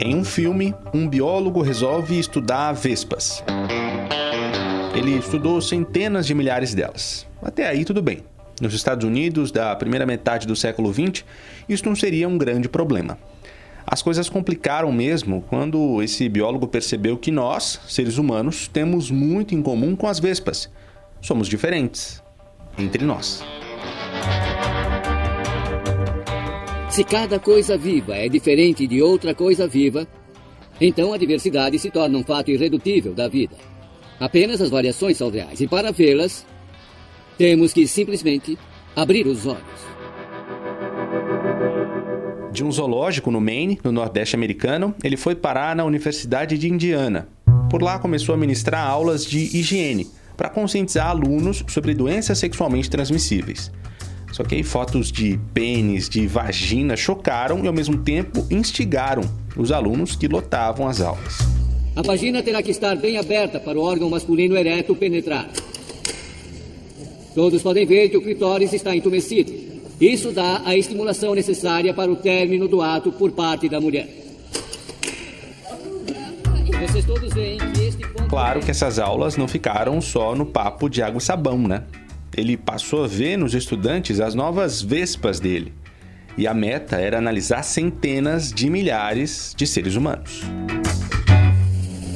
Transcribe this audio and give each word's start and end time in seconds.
Em 0.00 0.14
um 0.14 0.24
filme, 0.24 0.74
um 0.92 1.08
biólogo 1.08 1.62
resolve 1.62 2.18
estudar 2.18 2.72
vespas. 2.72 3.42
Ele 4.94 5.18
estudou 5.18 5.60
centenas 5.60 6.26
de 6.26 6.34
milhares 6.34 6.74
delas. 6.74 7.26
Até 7.42 7.68
aí, 7.68 7.84
tudo 7.84 8.02
bem. 8.02 8.22
Nos 8.60 8.74
Estados 8.74 9.04
Unidos, 9.04 9.50
da 9.50 9.74
primeira 9.74 10.06
metade 10.06 10.46
do 10.46 10.54
século 10.54 10.92
XX, 10.92 11.24
isso 11.68 11.84
não 11.86 11.96
seria 11.96 12.28
um 12.28 12.38
grande 12.38 12.68
problema. 12.68 13.18
As 13.86 14.00
coisas 14.00 14.28
complicaram 14.28 14.90
mesmo 14.92 15.42
quando 15.48 16.02
esse 16.02 16.28
biólogo 16.28 16.66
percebeu 16.66 17.18
que 17.18 17.30
nós, 17.30 17.80
seres 17.88 18.16
humanos, 18.16 18.68
temos 18.68 19.10
muito 19.10 19.54
em 19.54 19.62
comum 19.62 19.94
com 19.94 20.06
as 20.06 20.18
vespas. 20.18 20.70
Somos 21.20 21.48
diferentes 21.48 22.22
entre 22.78 23.04
nós. 23.04 23.42
Se 26.94 27.02
cada 27.02 27.40
coisa 27.40 27.76
viva 27.76 28.14
é 28.14 28.28
diferente 28.28 28.86
de 28.86 29.02
outra 29.02 29.34
coisa 29.34 29.66
viva, 29.66 30.06
então 30.80 31.12
a 31.12 31.18
diversidade 31.18 31.76
se 31.76 31.90
torna 31.90 32.16
um 32.16 32.22
fato 32.22 32.52
irredutível 32.52 33.12
da 33.12 33.26
vida. 33.26 33.56
Apenas 34.20 34.60
as 34.60 34.70
variações 34.70 35.16
são 35.16 35.28
reais, 35.28 35.60
e 35.60 35.66
para 35.66 35.90
vê-las, 35.90 36.46
temos 37.36 37.72
que 37.72 37.88
simplesmente 37.88 38.56
abrir 38.94 39.26
os 39.26 39.44
olhos. 39.44 39.58
De 42.52 42.62
um 42.62 42.70
zoológico 42.70 43.28
no 43.28 43.40
Maine, 43.40 43.80
no 43.82 43.90
Nordeste 43.90 44.36
americano, 44.36 44.94
ele 45.02 45.16
foi 45.16 45.34
parar 45.34 45.74
na 45.74 45.84
Universidade 45.84 46.56
de 46.56 46.70
Indiana. 46.70 47.26
Por 47.68 47.82
lá 47.82 47.98
começou 47.98 48.36
a 48.36 48.38
ministrar 48.38 48.88
aulas 48.88 49.26
de 49.26 49.40
higiene 49.58 50.06
para 50.36 50.48
conscientizar 50.48 51.08
alunos 51.08 51.64
sobre 51.66 51.92
doenças 51.92 52.38
sexualmente 52.38 52.88
transmissíveis. 52.88 53.72
Só 54.34 54.42
que 54.42 54.56
aí 54.56 54.64
fotos 54.64 55.12
de 55.12 55.38
pênis, 55.54 56.08
de 56.08 56.26
vagina 56.26 56.96
chocaram 56.96 57.62
e 57.62 57.68
ao 57.68 57.72
mesmo 57.72 57.98
tempo 57.98 58.44
instigaram 58.50 59.22
os 59.56 59.70
alunos 59.70 60.16
que 60.16 60.26
lotavam 60.26 60.88
as 60.88 61.00
aulas. 61.00 61.38
A 61.94 62.02
vagina 62.02 62.42
terá 62.42 62.60
que 62.60 62.72
estar 62.72 62.96
bem 62.96 63.16
aberta 63.16 63.60
para 63.60 63.78
o 63.78 63.82
órgão 63.82 64.10
masculino 64.10 64.56
ereto 64.56 64.92
penetrar. 64.96 65.48
Todos 67.32 67.62
podem 67.62 67.86
ver 67.86 68.08
que 68.08 68.16
o 68.16 68.22
clitóris 68.22 68.72
está 68.72 68.96
entumecido. 68.96 69.52
Isso 70.00 70.32
dá 70.32 70.62
a 70.64 70.76
estimulação 70.76 71.32
necessária 71.32 71.94
para 71.94 72.10
o 72.10 72.16
término 72.16 72.66
do 72.66 72.82
ato 72.82 73.12
por 73.12 73.30
parte 73.30 73.68
da 73.68 73.80
mulher. 73.80 74.08
Vocês 76.88 77.04
todos 77.04 77.32
veem 77.32 77.58
que 77.58 77.82
este 77.82 78.08
ponto 78.08 78.28
Claro 78.28 78.58
que 78.58 78.72
essas 78.72 78.98
aulas 78.98 79.36
não 79.36 79.46
ficaram 79.46 80.00
só 80.00 80.34
no 80.34 80.44
papo 80.44 80.88
de 80.88 81.02
água 81.02 81.18
e 81.18 81.22
sabão, 81.22 81.56
né? 81.56 81.84
Ele 82.36 82.56
passou 82.56 83.04
a 83.04 83.06
ver 83.06 83.36
nos 83.36 83.54
estudantes 83.54 84.20
as 84.20 84.34
novas 84.34 84.82
vespas 84.82 85.40
dele. 85.40 85.72
E 86.36 86.46
a 86.46 86.54
meta 86.54 86.96
era 86.96 87.18
analisar 87.18 87.62
centenas 87.62 88.52
de 88.52 88.68
milhares 88.68 89.54
de 89.56 89.66
seres 89.66 89.94
humanos. 89.94 90.40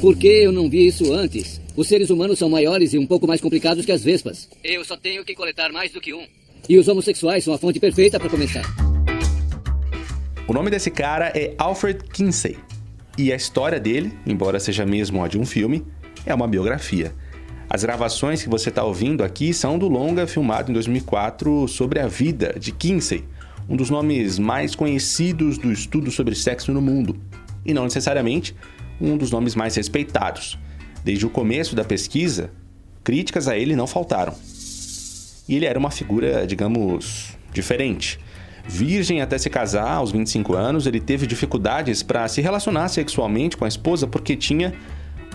Por 0.01 0.17
que 0.17 0.27
eu 0.27 0.51
não 0.51 0.69
vi 0.69 0.87
isso 0.87 1.13
antes? 1.13 1.61
Os 1.75 1.87
seres 1.87 2.09
humanos 2.09 2.37
são 2.37 2.49
maiores 2.49 2.93
e 2.93 2.97
um 2.97 3.07
pouco 3.07 3.25
mais 3.25 3.39
complicados 3.39 3.85
que 3.85 3.91
as 3.91 4.03
vespas. 4.03 4.49
Eu 4.63 4.83
só 4.83 4.97
tenho 4.97 5.23
que 5.23 5.33
coletar 5.33 5.71
mais 5.71 5.91
do 5.91 6.01
que 6.01 6.13
um. 6.13 6.25
E 6.67 6.77
os 6.77 6.87
homossexuais 6.87 7.43
são 7.43 7.53
a 7.53 7.57
fonte 7.57 7.79
perfeita 7.79 8.19
para 8.19 8.29
começar. 8.29 8.63
O 10.47 10.53
nome 10.53 10.69
desse 10.69 10.91
cara 10.91 11.31
é 11.35 11.53
Alfred 11.57 12.03
Kinsey. 12.11 12.57
E 13.17 13.31
a 13.31 13.35
história 13.35 13.79
dele, 13.79 14.11
embora 14.25 14.59
seja 14.59 14.85
mesmo 14.85 15.23
a 15.23 15.27
de 15.27 15.37
um 15.37 15.45
filme, 15.45 15.85
é 16.25 16.33
uma 16.33 16.47
biografia. 16.47 17.13
As 17.69 17.83
gravações 17.83 18.41
que 18.41 18.49
você 18.49 18.69
está 18.69 18.83
ouvindo 18.83 19.23
aqui 19.23 19.53
são 19.53 19.77
do 19.77 19.87
longa 19.87 20.25
filmado 20.25 20.71
em 20.71 20.73
2004 20.73 21.67
sobre 21.67 21.99
a 21.99 22.07
vida 22.07 22.55
de 22.59 22.71
Kinsey, 22.71 23.23
um 23.69 23.75
dos 23.75 23.91
nomes 23.91 24.39
mais 24.39 24.73
conhecidos 24.73 25.59
do 25.59 25.71
estudo 25.71 26.09
sobre 26.09 26.33
sexo 26.33 26.71
no 26.73 26.81
mundo, 26.81 27.15
e 27.63 27.71
não 27.71 27.83
necessariamente 27.83 28.55
um 28.99 29.15
dos 29.15 29.29
nomes 29.29 29.53
mais 29.53 29.75
respeitados. 29.75 30.57
Desde 31.03 31.27
o 31.27 31.29
começo 31.29 31.75
da 31.75 31.83
pesquisa, 31.83 32.49
críticas 33.03 33.47
a 33.47 33.55
ele 33.55 33.75
não 33.75 33.85
faltaram. 33.85 34.33
E 35.47 35.55
ele 35.55 35.67
era 35.67 35.77
uma 35.77 35.91
figura, 35.91 36.47
digamos, 36.47 37.37
diferente. 37.53 38.19
Virgem 38.67 39.21
até 39.21 39.37
se 39.37 39.49
casar 39.49 39.91
aos 39.91 40.11
25 40.11 40.55
anos, 40.55 40.87
ele 40.87 40.99
teve 40.99 41.27
dificuldades 41.27 42.01
para 42.01 42.27
se 42.27 42.41
relacionar 42.41 42.87
sexualmente 42.87 43.55
com 43.55 43.65
a 43.65 43.67
esposa 43.67 44.07
porque 44.07 44.35
tinha 44.35 44.73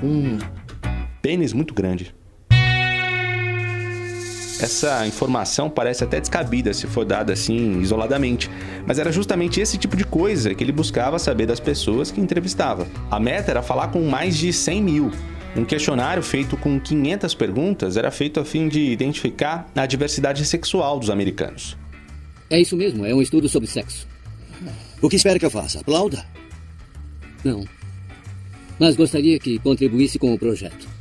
um 0.03 0.39
pênis 1.23 1.53
muito 1.53 1.73
grande. 1.73 2.13
Essa 4.61 5.07
informação 5.07 5.69
parece 5.69 6.05
até 6.05 6.21
descabida 6.21 6.73
se 6.73 6.87
for 6.87 7.05
dada 7.05 7.33
assim 7.33 7.81
isoladamente, 7.81 8.49
mas 8.87 8.99
era 8.99 9.11
justamente 9.11 9.61
esse 9.61 9.77
tipo 9.77 9.97
de 9.97 10.05
coisa 10.05 10.55
que 10.55 10.63
ele 10.63 10.73
buscava 10.73 11.19
saber 11.19 11.47
das 11.47 11.59
pessoas 11.59 12.11
que 12.11 12.21
entrevistava. 12.21 12.87
A 13.11 13.19
meta 13.19 13.51
era 13.51 13.63
falar 13.63 13.89
com 13.89 14.03
mais 14.03 14.37
de 14.37 14.53
100 14.53 14.83
mil. 14.83 15.11
Um 15.57 15.65
questionário 15.65 16.23
feito 16.23 16.57
com 16.57 16.81
500 16.81 17.35
perguntas 17.35 17.97
era 17.97 18.11
feito 18.11 18.41
a 18.41 18.45
fim 18.45 18.69
de 18.69 18.81
identificar 18.81 19.71
a 19.75 19.87
diversidade 19.87 20.45
sexual 20.45 20.99
dos 20.99 21.11
americanos. 21.11 21.77
É 22.49 22.61
isso 22.61 22.77
mesmo, 22.77 23.05
é 23.05 23.15
um 23.15 23.23
estudo 23.23 23.49
sobre 23.49 23.69
sexo. 23.69 24.07
O 25.03 25.09
que 25.09 25.17
espera 25.17 25.39
que 25.39 25.47
eu 25.47 25.51
faça? 25.51 25.81
Aplauda? 25.81 26.25
Não. 27.45 27.65
Mas 28.79 28.97
gostaria 28.97 29.39
que 29.39 29.59
contribuísse 29.59 30.19
com 30.19 30.33
o 30.33 30.39
projeto. 30.39 30.94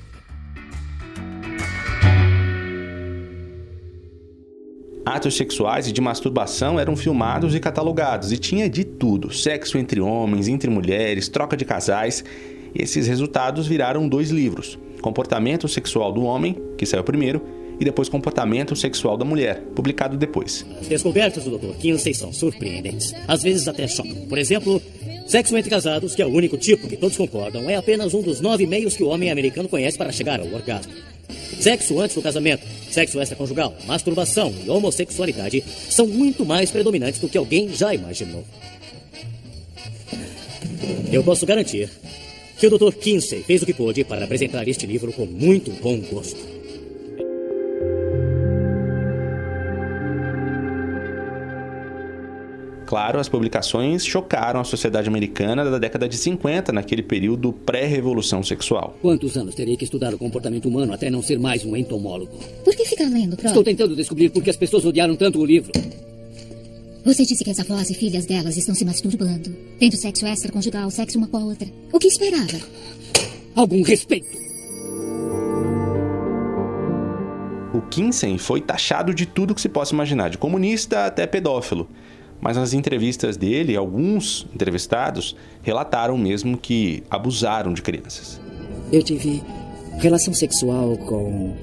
Atos 5.14 5.38
sexuais 5.38 5.88
e 5.88 5.92
de 5.92 6.02
masturbação 6.02 6.80
eram 6.80 6.96
filmados 6.96 7.54
e 7.54 7.60
catalogados, 7.60 8.32
e 8.32 8.38
tinha 8.38 8.68
de 8.68 8.84
tudo: 8.84 9.32
sexo 9.32 9.78
entre 9.78 10.02
homens, 10.02 10.48
entre 10.48 10.72
mulheres, 10.72 11.30
troca 11.30 11.56
de 11.56 11.64
casais. 11.64 12.26
Esses 12.74 13.06
resultados 13.06 13.68
viraram 13.68 14.10
dois 14.10 14.32
livros: 14.32 14.76
Comportamento 15.04 15.68
Sexual 15.68 16.12
do 16.12 16.24
Homem, 16.24 16.58
que 16.80 16.88
saiu 16.88 17.04
primeiro, 17.04 17.44
e 17.80 17.86
depois 17.86 18.10
Comportamento 18.10 18.76
Sexual 18.76 19.16
da 19.16 19.24
Mulher, 19.24 19.62
publicado 19.76 20.18
depois. 20.18 20.66
As 20.82 20.88
descobertas 20.88 21.44
do 21.44 21.60
Dr. 21.60 21.76
Kinsey 21.78 22.16
são 22.16 22.34
surpreendentes, 22.34 23.14
às 23.28 23.44
vezes 23.44 23.68
até 23.68 23.88
chocam. 23.88 24.26
Por 24.28 24.40
exemplo, 24.40 24.82
sexo 25.28 25.56
entre 25.56 25.70
casados, 25.70 26.16
que 26.16 26.24
é 26.24 26.26
o 26.26 26.34
único 26.34 26.58
tipo 26.58 26.88
que 26.88 26.98
todos 26.98 27.16
concordam, 27.16 27.70
é 27.70 27.76
apenas 27.76 28.16
um 28.16 28.22
dos 28.24 28.42
nove 28.42 28.66
meios 28.66 28.98
que 28.98 29.04
o 29.04 29.10
homem 29.10 29.30
americano 29.30 29.70
conhece 29.70 29.96
para 29.96 30.12
chegar 30.12 30.40
ao 30.40 30.48
orgasmo. 30.48 31.13
Sexo 31.64 31.98
antes 32.02 32.14
do 32.14 32.22
casamento, 32.22 32.68
sexo 32.92 33.22
extraconjugal, 33.22 33.74
masturbação 33.86 34.54
e 34.66 34.70
homossexualidade 34.70 35.64
são 35.90 36.06
muito 36.06 36.46
mais 36.46 36.70
predominantes 36.70 37.22
do 37.22 37.30
que 37.30 37.38
alguém 37.38 37.74
já 37.74 37.96
imaginou. 37.96 38.44
Eu 41.10 41.24
posso 41.24 41.46
garantir 41.46 41.90
que 42.58 42.68
o 42.68 42.78
Dr. 42.78 42.94
Kinsey 42.98 43.44
fez 43.44 43.62
o 43.62 43.66
que 43.66 43.74
pôde 43.74 44.04
para 44.04 44.26
apresentar 44.26 44.68
este 44.68 44.86
livro 44.86 45.14
com 45.14 45.26
muito 45.26 45.72
bom 45.82 45.98
gosto. 46.00 46.63
Claro, 52.94 53.20
as 53.20 53.28
publicações 53.28 54.06
chocaram 54.06 54.60
a 54.60 54.64
sociedade 54.64 55.08
americana 55.08 55.66
da 55.66 55.80
década 55.80 56.08
de 56.08 56.16
50, 56.16 56.72
naquele 56.72 57.02
período 57.02 57.52
pré-revolução 57.52 58.44
sexual. 58.44 58.96
Quantos 59.02 59.36
anos 59.36 59.56
teria 59.56 59.76
que 59.76 59.84
estudar 59.84 60.14
o 60.14 60.18
comportamento 60.20 60.68
humano 60.68 60.94
até 60.94 61.10
não 61.10 61.24
ser 61.24 61.40
mais 61.40 61.66
um 61.66 61.76
entomólogo? 61.76 62.38
Por 62.64 62.76
que 62.76 62.86
ficar 62.86 63.10
lendo, 63.10 63.36
Pro? 63.36 63.48
Estou 63.48 63.64
tentando 63.64 63.96
descobrir 63.96 64.30
por 64.30 64.44
que 64.44 64.50
as 64.52 64.56
pessoas 64.56 64.86
odiaram 64.86 65.16
tanto 65.16 65.40
o 65.40 65.44
livro. 65.44 65.72
Você 67.04 67.26
disse 67.26 67.44
que 67.44 67.50
as 67.50 67.58
avós 67.58 67.90
e 67.90 67.96
filhas 67.96 68.28
delas 68.28 68.58
estão 68.58 68.76
se 68.76 68.86
masturbando, 68.86 69.52
tendo 69.80 69.98
sexo 69.98 70.28
extraconjugal, 70.28 70.92
sexo 70.92 71.18
uma 71.18 71.28
com 71.28 71.38
a 71.38 71.46
outra. 71.46 71.68
O 71.92 71.98
que 71.98 72.10
esperava? 72.10 72.60
Algum 73.56 73.82
respeito. 73.82 74.38
O 77.74 77.82
Kinsey 77.90 78.38
foi 78.38 78.62
taxado 78.62 79.16
de 79.16 79.26
tudo 79.26 79.56
que 79.56 79.62
se 79.62 79.68
possa 79.68 79.96
imaginar, 79.96 80.30
de 80.30 80.38
comunista 80.38 81.08
até 81.08 81.26
pedófilo. 81.26 81.90
Mas 82.44 82.58
nas 82.58 82.74
entrevistas 82.74 83.38
dele, 83.38 83.74
alguns 83.74 84.46
entrevistados 84.54 85.34
relataram 85.62 86.18
mesmo 86.18 86.58
que 86.58 87.02
abusaram 87.10 87.74
de 87.74 87.82
crianças. 87.82 88.38
Eu 88.92 89.02
tive 89.02 89.42
relação 89.98 90.34
sexual 90.34 90.98
com 90.98 91.56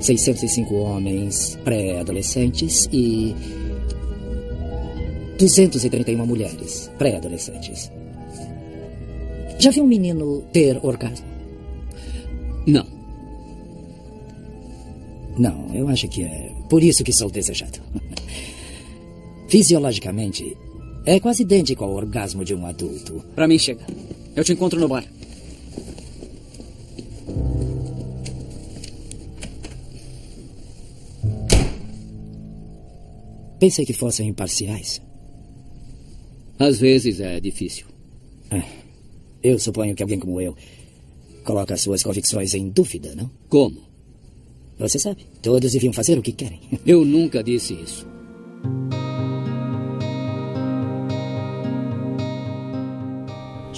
605 0.00 0.74
homens 0.74 1.56
pré-adolescentes 1.64 2.88
e 2.90 3.32
231 5.38 6.26
mulheres 6.26 6.90
pré-adolescentes. 6.98 7.92
Já 9.56 9.70
viu 9.70 9.84
um 9.84 9.86
menino 9.86 10.42
ter 10.52 10.84
orgasmo? 10.84 11.26
Não. 12.66 12.86
Não, 15.38 15.72
eu 15.72 15.86
acho 15.86 16.08
que 16.08 16.24
é 16.24 16.50
por 16.68 16.82
isso 16.82 17.04
que 17.04 17.12
sou 17.12 17.30
desejado. 17.30 17.78
Fisiologicamente, 19.50 20.56
é 21.04 21.18
quase 21.18 21.42
idêntico 21.42 21.82
ao 21.82 21.92
orgasmo 21.92 22.44
de 22.44 22.54
um 22.54 22.64
adulto. 22.64 23.24
Para 23.34 23.48
mim, 23.48 23.58
chega. 23.58 23.84
Eu 24.36 24.44
te 24.44 24.52
encontro 24.52 24.78
no 24.78 24.86
bar. 24.86 25.04
Pensei 33.58 33.84
que 33.84 33.92
fossem 33.92 34.28
imparciais. 34.28 35.02
Às 36.56 36.78
vezes 36.78 37.18
é 37.18 37.40
difícil. 37.40 37.86
É. 38.52 38.62
Eu 39.42 39.58
suponho 39.58 39.96
que 39.96 40.02
alguém 40.04 40.20
como 40.20 40.40
eu 40.40 40.56
coloca 41.42 41.76
suas 41.76 42.04
convicções 42.04 42.54
em 42.54 42.68
dúvida, 42.68 43.16
não? 43.16 43.28
Como? 43.48 43.80
Você 44.78 45.00
sabe, 45.00 45.26
todos 45.42 45.72
deviam 45.72 45.92
fazer 45.92 46.16
o 46.16 46.22
que 46.22 46.30
querem. 46.30 46.60
Eu 46.86 47.04
nunca 47.04 47.42
disse 47.42 47.74
isso. 47.74 48.09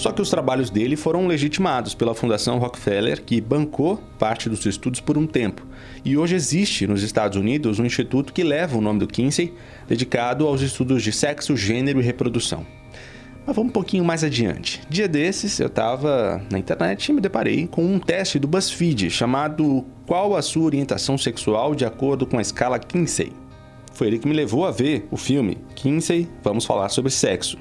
Só 0.03 0.11
que 0.11 0.21
os 0.21 0.29
trabalhos 0.29 0.69
dele 0.69 0.97
foram 0.97 1.27
legitimados 1.27 1.95
pela 1.95 2.13
Fundação 2.13 2.57
Rockefeller, 2.57 3.23
que 3.23 3.39
bancou 3.39 4.03
parte 4.19 4.49
dos 4.49 4.65
estudos 4.65 4.99
por 4.99 5.17
um 5.17 5.25
tempo. 5.25 5.65
E 6.03 6.17
hoje 6.17 6.35
existe 6.35 6.85
nos 6.85 7.03
Estados 7.03 7.37
Unidos 7.37 7.79
um 7.79 7.85
instituto 7.85 8.33
que 8.33 8.43
leva 8.43 8.77
o 8.77 8.81
nome 8.81 8.99
do 8.99 9.07
Kinsey, 9.07 9.53
dedicado 9.87 10.45
aos 10.45 10.59
estudos 10.59 11.01
de 11.01 11.13
sexo, 11.13 11.55
gênero 11.55 12.01
e 12.01 12.03
reprodução. 12.03 12.65
Mas 13.47 13.55
vamos 13.55 13.69
um 13.69 13.73
pouquinho 13.73 14.03
mais 14.03 14.25
adiante. 14.25 14.81
Dia 14.89 15.07
desses, 15.07 15.57
eu 15.61 15.67
estava 15.67 16.45
na 16.51 16.59
internet 16.59 17.07
e 17.07 17.13
me 17.13 17.21
deparei 17.21 17.65
com 17.65 17.85
um 17.85 17.97
teste 17.97 18.37
do 18.37 18.45
BuzzFeed 18.45 19.09
chamado 19.09 19.85
Qual 20.05 20.35
a 20.35 20.41
sua 20.41 20.65
orientação 20.65 21.17
sexual 21.17 21.73
de 21.73 21.85
acordo 21.85 22.25
com 22.25 22.37
a 22.37 22.41
escala 22.41 22.77
Kinsey? 22.77 23.31
Foi 23.93 24.07
ele 24.07 24.19
que 24.19 24.27
me 24.27 24.33
levou 24.33 24.65
a 24.65 24.71
ver 24.71 25.07
o 25.09 25.15
filme 25.15 25.59
Kinsey, 25.75 26.27
vamos 26.43 26.65
falar 26.65 26.89
sobre 26.89 27.09
sexo. 27.09 27.57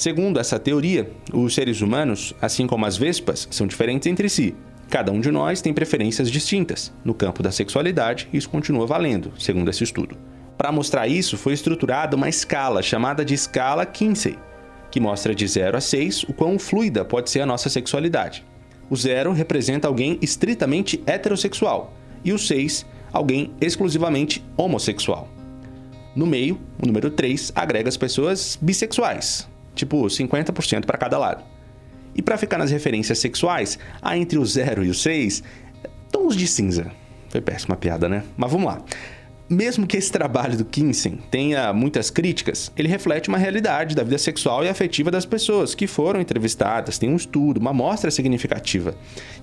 Segundo 0.00 0.40
essa 0.40 0.58
teoria, 0.58 1.12
os 1.30 1.54
seres 1.54 1.82
humanos, 1.82 2.34
assim 2.40 2.66
como 2.66 2.86
as 2.86 2.96
vespas, 2.96 3.46
são 3.50 3.66
diferentes 3.66 4.06
entre 4.10 4.30
si. 4.30 4.54
Cada 4.88 5.12
um 5.12 5.20
de 5.20 5.30
nós 5.30 5.60
tem 5.60 5.74
preferências 5.74 6.30
distintas 6.30 6.90
no 7.04 7.12
campo 7.12 7.42
da 7.42 7.52
sexualidade 7.52 8.26
e 8.32 8.38
isso 8.38 8.48
continua 8.48 8.86
valendo, 8.86 9.30
segundo 9.38 9.68
esse 9.68 9.84
estudo. 9.84 10.16
Para 10.56 10.72
mostrar 10.72 11.06
isso, 11.06 11.36
foi 11.36 11.52
estruturada 11.52 12.16
uma 12.16 12.30
escala 12.30 12.80
chamada 12.80 13.22
de 13.22 13.34
escala 13.34 13.84
Kinsey, 13.84 14.38
que 14.90 14.98
mostra 14.98 15.34
de 15.34 15.46
0 15.46 15.76
a 15.76 15.82
6 15.82 16.22
o 16.22 16.32
quão 16.32 16.58
fluida 16.58 17.04
pode 17.04 17.28
ser 17.28 17.42
a 17.42 17.46
nossa 17.46 17.68
sexualidade. 17.68 18.42
O 18.88 18.96
0 18.96 19.32
representa 19.32 19.86
alguém 19.86 20.18
estritamente 20.22 21.02
heterossexual 21.04 21.92
e 22.24 22.32
o 22.32 22.38
6, 22.38 22.86
alguém 23.12 23.52
exclusivamente 23.60 24.42
homossexual. 24.56 25.28
No 26.16 26.26
meio, 26.26 26.58
o 26.82 26.86
número 26.86 27.10
3 27.10 27.52
agrega 27.54 27.90
as 27.90 27.98
pessoas 27.98 28.58
bissexuais, 28.62 29.49
tipo 29.80 30.02
50% 30.04 30.84
para 30.84 30.98
cada 30.98 31.18
lado. 31.18 31.42
E 32.14 32.22
para 32.22 32.36
ficar 32.36 32.58
nas 32.58 32.70
referências 32.70 33.18
sexuais, 33.18 33.78
há 34.02 34.16
entre 34.16 34.38
o 34.38 34.44
0 34.44 34.84
e 34.84 34.90
o 34.90 34.94
6 34.94 35.42
tons 36.10 36.36
de 36.36 36.46
cinza. 36.46 36.90
Foi 37.28 37.40
péssima 37.40 37.76
piada, 37.76 38.08
né? 38.08 38.24
Mas 38.36 38.50
vamos 38.50 38.66
lá. 38.66 38.82
Mesmo 39.48 39.86
que 39.86 39.96
esse 39.96 40.12
trabalho 40.12 40.56
do 40.56 40.64
Kinsey 40.64 41.18
tenha 41.30 41.72
muitas 41.72 42.08
críticas, 42.08 42.70
ele 42.76 42.88
reflete 42.88 43.28
uma 43.28 43.38
realidade 43.38 43.96
da 43.96 44.04
vida 44.04 44.18
sexual 44.18 44.64
e 44.64 44.68
afetiva 44.68 45.10
das 45.10 45.26
pessoas 45.26 45.74
que 45.74 45.88
foram 45.88 46.20
entrevistadas, 46.20 46.98
tem 46.98 47.10
um 47.10 47.16
estudo, 47.16 47.58
uma 47.58 47.70
amostra 47.70 48.10
significativa. 48.12 48.94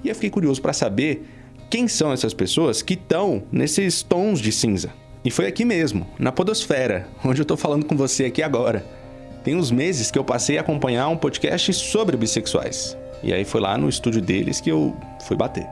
E 0.03 0.07
eu 0.07 0.15
fiquei 0.15 0.29
curioso 0.29 0.61
para 0.61 0.71
saber 0.71 1.27
quem 1.69 1.89
são 1.89 2.13
essas 2.13 2.33
pessoas 2.33 2.81
que 2.81 2.93
estão 2.93 3.43
nesses 3.51 4.01
tons 4.01 4.39
de 4.39 4.51
cinza. 4.51 4.93
E 5.25 5.31
foi 5.31 5.45
aqui 5.45 5.65
mesmo, 5.65 6.07
na 6.17 6.31
Podosfera, 6.31 7.09
onde 7.25 7.41
eu 7.41 7.43
estou 7.43 7.57
falando 7.57 7.85
com 7.85 7.97
você 7.97 8.25
aqui 8.25 8.41
agora. 8.41 8.96
Tem 9.43 9.55
uns 9.55 9.71
meses 9.71 10.11
que 10.11 10.19
eu 10.19 10.23
passei 10.23 10.57
a 10.57 10.61
acompanhar 10.61 11.07
um 11.07 11.17
podcast 11.17 11.73
sobre 11.73 12.17
bissexuais. 12.17 12.97
E 13.23 13.33
aí 13.33 13.45
foi 13.45 13.61
lá 13.61 13.77
no 13.77 13.89
estúdio 13.89 14.21
deles 14.21 14.61
que 14.61 14.69
eu 14.69 14.95
fui 15.21 15.35
bater. 15.35 15.65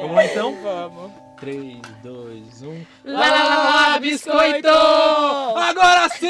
Vamos 0.00 0.16
lá 0.16 0.24
então? 0.24 0.54
Vamos. 0.62 1.10
3, 1.40 1.78
2, 2.02 2.62
1. 2.62 2.84
Lá, 3.04 3.20
lá, 3.20 3.44
lá, 3.44 3.56
lá, 3.90 3.98
biscoito! 3.98 4.68
Agora 4.68 6.08
sim! 6.10 6.26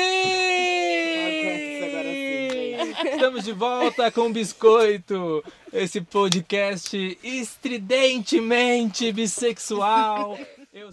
Agora 1.84 2.08
sim. 2.08 3.10
Estamos 3.12 3.44
de 3.44 3.52
volta 3.52 4.10
com 4.10 4.32
Biscoito, 4.32 5.44
esse 5.72 6.00
podcast 6.00 7.18
estridentemente 7.22 9.12
bissexual. 9.12 10.38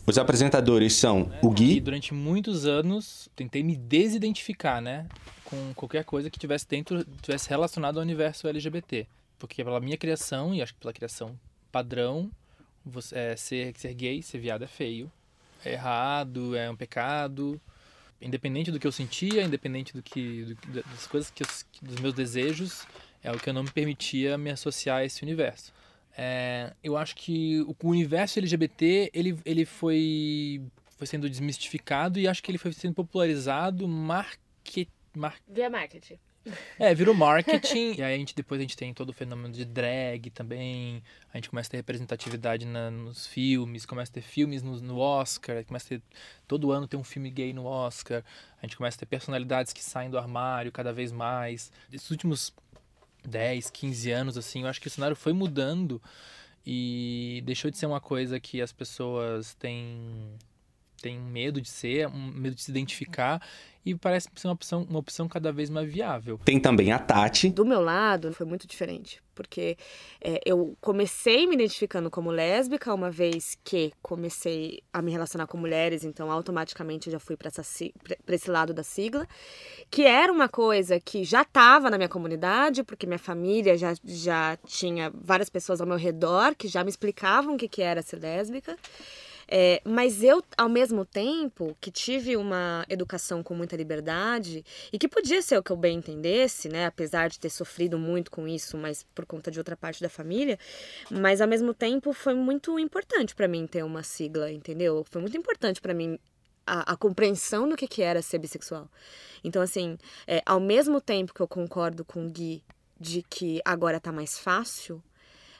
Os 0.05 0.17
apresentadores 0.17 0.93
são 0.93 1.31
o 1.41 1.51
E 1.51 1.55
Gui, 1.55 1.79
durante 1.79 2.13
muitos 2.13 2.65
anos 2.67 3.27
tentei 3.35 3.63
me 3.63 3.75
desidentificar, 3.75 4.79
né? 4.81 5.07
Com 5.43 5.73
qualquer 5.73 6.03
coisa 6.05 6.29
que 6.29 6.37
tivesse 6.37 6.67
dentro, 6.67 7.03
tivesse 7.21 7.49
relacionado 7.49 7.97
ao 7.97 8.03
universo 8.03 8.47
LGBT. 8.47 9.07
Porque 9.39 9.63
pela 9.63 9.79
minha 9.79 9.97
criação, 9.97 10.53
e 10.53 10.61
acho 10.61 10.73
que 10.73 10.79
pela 10.79 10.93
criação 10.93 11.35
padrão, 11.71 12.29
você, 12.85 13.15
é, 13.17 13.35
ser, 13.35 13.73
ser 13.75 13.93
gay, 13.95 14.21
ser 14.21 14.37
viado 14.37 14.63
é 14.63 14.67
feio. 14.67 15.11
É 15.65 15.73
errado, 15.73 16.55
é 16.55 16.69
um 16.69 16.75
pecado. 16.75 17.59
Independente 18.21 18.69
do 18.71 18.79
que 18.79 18.85
eu 18.85 18.91
sentia, 18.91 19.41
independente 19.43 19.93
do 19.93 20.03
que, 20.03 20.55
do- 20.67 20.83
das 20.83 21.07
coisas 21.07 21.31
que 21.31 21.41
eu, 21.41 21.47
dos 21.81 21.95
meus 21.99 22.13
desejos, 22.13 22.85
é 23.23 23.31
o 23.31 23.39
que 23.39 23.49
eu 23.49 23.53
não 23.53 23.63
me 23.63 23.71
permitia 23.71 24.37
me 24.37 24.51
associar 24.51 24.97
a 24.97 25.05
esse 25.05 25.23
universo. 25.23 25.73
É, 26.17 26.73
eu 26.83 26.97
acho 26.97 27.15
que 27.15 27.61
o 27.61 27.75
universo 27.83 28.37
LGBT 28.39 29.09
ele, 29.13 29.37
ele 29.45 29.65
foi, 29.65 30.61
foi 30.97 31.07
sendo 31.07 31.29
desmistificado 31.29 32.19
e 32.19 32.27
acho 32.27 32.43
que 32.43 32.51
ele 32.51 32.57
foi 32.57 32.73
sendo 32.73 32.93
popularizado 32.93 33.87
market, 33.87 34.87
mar, 35.15 35.35
Via 35.47 35.69
marketing. 35.69 36.17
é, 36.77 36.93
virou 36.93 37.13
marketing. 37.15 37.93
e 37.97 38.03
aí 38.03 38.13
a 38.15 38.17
gente 38.17 38.35
depois 38.35 38.59
a 38.59 38.63
gente 38.63 38.75
tem 38.75 38.93
todo 38.93 39.09
o 39.09 39.13
fenômeno 39.13 39.53
de 39.53 39.63
drag 39.63 40.29
também. 40.31 41.01
A 41.33 41.37
gente 41.37 41.49
começa 41.49 41.69
a 41.69 41.71
ter 41.71 41.77
representatividade 41.77 42.65
na- 42.65 42.91
nos 42.91 43.25
filmes, 43.27 43.85
começa 43.85 44.11
a 44.11 44.15
ter 44.15 44.21
filmes 44.21 44.61
no, 44.61 44.79
no 44.81 44.97
Oscar, 44.97 45.63
começa 45.65 45.85
a 45.85 45.97
ter 45.97 46.03
todo 46.47 46.71
ano 46.71 46.87
tem 46.87 46.99
um 46.99 47.03
filme 47.03 47.29
gay 47.29 47.53
no 47.53 47.65
Oscar. 47.65 48.23
A 48.61 48.65
gente 48.65 48.75
começa 48.75 48.97
a 48.97 48.99
ter 48.99 49.05
personalidades 49.05 49.71
que 49.71 49.83
saem 49.83 50.09
do 50.09 50.17
armário 50.17 50.71
cada 50.71 50.91
vez 50.91 51.11
mais. 51.11 51.71
Esses 51.91 52.11
últimos 52.11 52.53
10, 53.27 53.69
15 53.69 54.11
anos 54.11 54.37
assim, 54.37 54.61
eu 54.61 54.67
acho 54.67 54.81
que 54.81 54.87
o 54.87 54.91
cenário 54.91 55.15
foi 55.15 55.33
mudando 55.33 56.01
e 56.65 57.41
deixou 57.45 57.71
de 57.71 57.77
ser 57.77 57.85
uma 57.85 58.01
coisa 58.01 58.39
que 58.39 58.61
as 58.61 58.71
pessoas 58.71 59.53
têm 59.55 60.37
têm 61.01 61.19
medo 61.19 61.61
de 61.61 61.69
ser, 61.69 62.07
um 62.07 62.31
medo 62.31 62.55
de 62.55 62.61
se 62.61 62.71
identificar 62.71 63.41
e 63.85 63.95
parece 63.95 64.29
ser 64.35 64.47
uma 64.47 64.53
opção, 64.53 64.85
uma 64.87 64.99
opção 64.99 65.27
cada 65.27 65.51
vez 65.51 65.69
mais 65.69 65.91
viável. 65.91 66.39
tem 66.45 66.59
também 66.59 66.91
a 66.91 66.99
Tati, 66.99 67.49
Do 67.49 67.65
meu 67.65 67.81
lado, 67.81 68.31
foi 68.33 68.45
muito 68.45 68.67
diferente. 68.67 69.21
Porque 69.33 69.75
é, 70.23 70.39
eu 70.45 70.77
comecei 70.79 71.47
me 71.47 71.55
identificando 71.55 72.11
como 72.11 72.29
lésbica 72.29 72.93
uma 72.93 73.09
vez 73.09 73.57
que 73.63 73.91
comecei 74.01 74.83
a 74.93 75.01
me 75.01 75.11
relacionar 75.11 75.47
com 75.47 75.57
mulheres, 75.57 76.03
então 76.03 76.29
automaticamente 76.29 77.07
eu 77.07 77.13
já 77.13 77.19
fui 77.19 77.35
para 77.35 77.49
esse 78.35 78.51
lado 78.51 78.71
da 78.71 78.83
sigla. 78.83 79.27
Que 79.89 80.03
era 80.03 80.31
uma 80.31 80.47
coisa 80.47 80.99
que 80.99 81.23
já 81.23 81.41
estava 81.41 81.89
na 81.89 81.97
minha 81.97 82.09
comunidade, 82.09 82.83
porque 82.83 83.07
minha 83.07 83.17
família 83.17 83.75
já, 83.75 83.95
já 84.03 84.57
tinha 84.67 85.11
várias 85.11 85.49
pessoas 85.49 85.81
ao 85.81 85.87
meu 85.87 85.97
redor 85.97 86.53
que 86.55 86.67
já 86.67 86.83
me 86.83 86.89
explicavam 86.89 87.55
o 87.55 87.57
que, 87.57 87.67
que 87.67 87.81
era 87.81 88.03
ser 88.03 88.19
lésbica. 88.19 88.77
É, 89.53 89.81
mas 89.83 90.23
eu, 90.23 90.41
ao 90.57 90.69
mesmo 90.69 91.03
tempo, 91.03 91.75
que 91.81 91.91
tive 91.91 92.37
uma 92.37 92.85
educação 92.87 93.43
com 93.43 93.53
muita 93.53 93.75
liberdade 93.75 94.63
e 94.93 94.97
que 94.97 95.09
podia 95.09 95.41
ser 95.41 95.57
o 95.57 95.63
que 95.63 95.73
eu 95.73 95.75
bem 95.75 95.97
entendesse, 95.97 96.69
né? 96.69 96.85
Apesar 96.85 97.29
de 97.29 97.37
ter 97.37 97.49
sofrido 97.49 97.99
muito 97.99 98.31
com 98.31 98.47
isso, 98.47 98.77
mas 98.77 99.03
por 99.13 99.25
conta 99.25 99.51
de 99.51 99.59
outra 99.59 99.75
parte 99.75 100.01
da 100.01 100.07
família. 100.07 100.57
Mas 101.09 101.41
ao 101.41 101.49
mesmo 101.49 101.73
tempo 101.73 102.13
foi 102.13 102.33
muito 102.33 102.79
importante 102.79 103.35
para 103.35 103.45
mim 103.45 103.67
ter 103.67 103.83
uma 103.83 104.03
sigla, 104.03 104.49
entendeu? 104.49 105.05
Foi 105.11 105.19
muito 105.19 105.35
importante 105.35 105.81
para 105.81 105.93
mim 105.93 106.17
a, 106.65 106.93
a 106.93 106.95
compreensão 106.95 107.67
do 107.67 107.75
que, 107.75 107.89
que 107.89 108.01
era 108.01 108.21
ser 108.21 108.39
bissexual. 108.39 108.89
Então, 109.43 109.61
assim, 109.61 109.97
é, 110.25 110.41
ao 110.45 110.61
mesmo 110.61 111.01
tempo 111.01 111.33
que 111.33 111.41
eu 111.41 111.47
concordo 111.47 112.05
com 112.05 112.25
o 112.25 112.29
Gui 112.29 112.63
de 112.97 113.21
que 113.23 113.59
agora 113.65 113.99
tá 113.99 114.13
mais 114.13 114.39
fácil, 114.39 115.03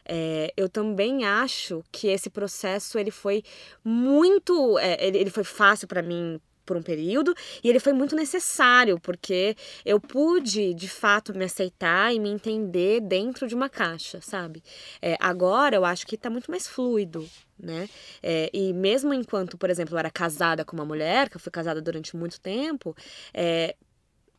é, 0.06 0.54
eu 0.56 0.70
também 0.70 1.26
acho 1.26 1.84
que 1.92 2.08
esse 2.08 2.30
processo 2.30 2.98
ele 2.98 3.12
foi 3.12 3.44
muito, 3.84 4.78
é, 4.80 5.06
ele, 5.06 5.18
ele 5.18 5.30
foi 5.30 5.44
fácil 5.44 5.88
para 5.88 6.02
mim 6.02 6.40
por 6.66 6.78
um 6.78 6.82
período 6.82 7.34
e 7.64 7.70
ele 7.70 7.80
foi 7.80 7.92
muito 7.92 8.16
necessário 8.16 9.00
porque 9.00 9.56
eu 9.86 10.00
pude 10.00 10.74
de 10.74 10.88
fato 10.88 11.34
me 11.34 11.46
aceitar 11.46 12.14
e 12.14 12.20
me 12.20 12.30
entender 12.30 13.02
dentro 13.02 13.48
de 13.48 13.56
uma 13.56 13.68
caixa, 13.70 14.22
sabe? 14.22 14.64
É, 15.02 15.18
agora 15.20 15.76
eu 15.76 15.84
acho 15.84 16.06
que 16.08 16.16
tá 16.18 16.30
muito 16.30 16.50
mais 16.50 16.68
fluido, 16.68 17.28
né? 17.60 17.90
É, 18.24 18.50
e 18.54 18.74
mesmo 18.74 19.14
enquanto, 19.14 19.58
por 19.58 19.70
exemplo, 19.70 19.96
eu 19.96 20.00
era 20.00 20.10
casada 20.10 20.64
com 20.64 20.76
uma 20.76 20.86
mulher, 20.86 21.30
que 21.30 21.36
eu 21.36 21.42
fui 21.42 21.52
casada 21.52 21.82
durante 21.82 22.16
muito 22.16 22.40
tempo, 22.40 22.96
é, 23.34 23.76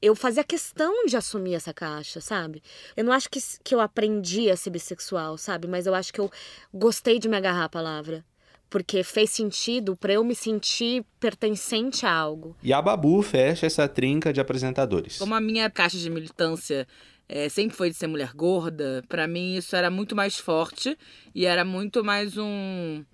eu 0.03 0.17
fazia 0.17 0.43
questão 0.43 1.07
de 1.07 1.17
assumir 1.17 1.55
essa 1.55 1.73
caixa, 1.73 2.21
sabe? 2.21 2.61
Eu 2.97 3.05
não 3.05 3.13
acho 3.13 3.31
que, 3.31 3.39
que 3.63 3.73
eu 3.73 3.81
aprendi 3.81 4.51
a 4.51 4.57
ser 4.57 4.71
bissexual, 4.71 5.39
sabe? 5.39 5.69
Mas 5.69 5.87
eu 5.87 5.95
acho 5.95 6.13
que 6.13 6.21
eu 6.21 6.29
gostei 6.75 7.21
de 7.21 7.29
me 7.29 7.37
agarrar 7.37 7.65
à 7.65 7.69
palavra. 7.69 8.25
Porque 8.69 9.05
fez 9.05 9.31
sentido 9.31 9.95
para 9.95 10.15
eu 10.15 10.25
me 10.25 10.35
sentir 10.35 11.05
pertencente 11.21 12.05
a 12.05 12.13
algo. 12.13 12.57
e 12.63 12.73
a 12.73 12.83
Babu 12.83 13.23
fecha 13.23 13.67
essa 13.67 13.87
trinca 13.87 14.33
de 14.33 14.41
apresentadores. 14.41 15.19
Como 15.19 15.35
a 15.35 15.41
minha 15.41 15.71
caixa 15.71 15.99
de 15.99 16.11
militância 16.11 16.89
é, 17.29 17.49
sempre 17.49 17.77
foi 17.77 17.91
de 17.91 17.97
ser 17.97 18.07
mulher 18.07 18.33
gorda, 18.35 19.05
pra 19.09 19.29
mim 19.29 19.57
isso 19.57 19.77
era 19.77 19.91
muito 19.91 20.17
mais 20.17 20.39
forte 20.39 20.99
e 21.35 21.47
era 21.47 21.65
muito 21.65 22.03
mais 22.03 22.37
um 22.37 23.05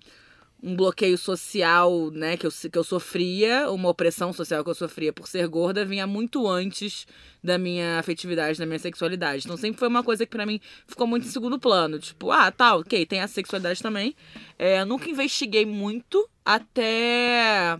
um 0.61 0.75
bloqueio 0.75 1.17
social, 1.17 2.11
né, 2.11 2.35
que 2.35 2.45
eu, 2.45 2.51
que 2.51 2.77
eu 2.77 2.83
sofria, 2.83 3.71
uma 3.71 3.89
opressão 3.89 4.33
social 4.33 4.63
que 4.63 4.69
eu 4.69 4.75
sofria 4.75 5.13
por 5.13 5.27
ser 5.27 5.47
gorda, 5.47 5.85
vinha 5.85 6.05
muito 6.05 6.47
antes 6.47 7.07
da 7.41 7.57
minha 7.57 7.97
afetividade, 7.99 8.59
da 8.59 8.65
minha 8.65 8.79
sexualidade. 8.79 9.43
Então 9.45 9.55
sempre 9.55 9.79
foi 9.79 9.87
uma 9.87 10.03
coisa 10.03 10.25
que 10.25 10.31
para 10.31 10.45
mim 10.45 10.59
ficou 10.85 11.07
muito 11.07 11.25
em 11.25 11.29
segundo 11.29 11.57
plano. 11.57 11.97
Tipo, 11.97 12.31
ah, 12.31 12.51
tá, 12.51 12.75
ok, 12.75 13.05
tem 13.05 13.21
a 13.21 13.27
sexualidade 13.27 13.81
também. 13.81 14.15
É, 14.57 14.81
eu 14.81 14.85
nunca 14.85 15.09
investiguei 15.09 15.65
muito 15.65 16.29
até. 16.43 17.79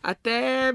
Até 0.00 0.74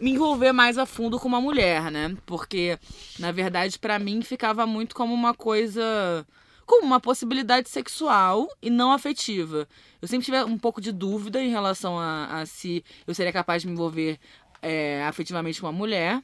me 0.00 0.10
envolver 0.10 0.52
mais 0.52 0.76
a 0.76 0.84
fundo 0.84 1.18
com 1.18 1.28
uma 1.28 1.40
mulher, 1.40 1.90
né? 1.90 2.16
Porque, 2.26 2.78
na 3.18 3.30
verdade, 3.30 3.78
para 3.78 3.98
mim 3.98 4.20
ficava 4.22 4.66
muito 4.66 4.94
como 4.94 5.14
uma 5.14 5.32
coisa 5.32 6.26
como 6.66 6.84
uma 6.84 7.00
possibilidade 7.00 7.68
sexual 7.68 8.48
e 8.60 8.68
não 8.68 8.92
afetiva. 8.92 9.68
Eu 10.02 10.08
sempre 10.08 10.24
tive 10.24 10.42
um 10.42 10.58
pouco 10.58 10.80
de 10.80 10.92
dúvida 10.92 11.40
em 11.40 11.48
relação 11.48 11.98
a, 11.98 12.40
a 12.40 12.46
se 12.46 12.84
eu 13.06 13.14
seria 13.14 13.32
capaz 13.32 13.62
de 13.62 13.68
me 13.68 13.74
envolver 13.74 14.18
é, 14.60 15.04
afetivamente 15.04 15.60
com 15.60 15.66
uma 15.66 15.72
mulher. 15.72 16.22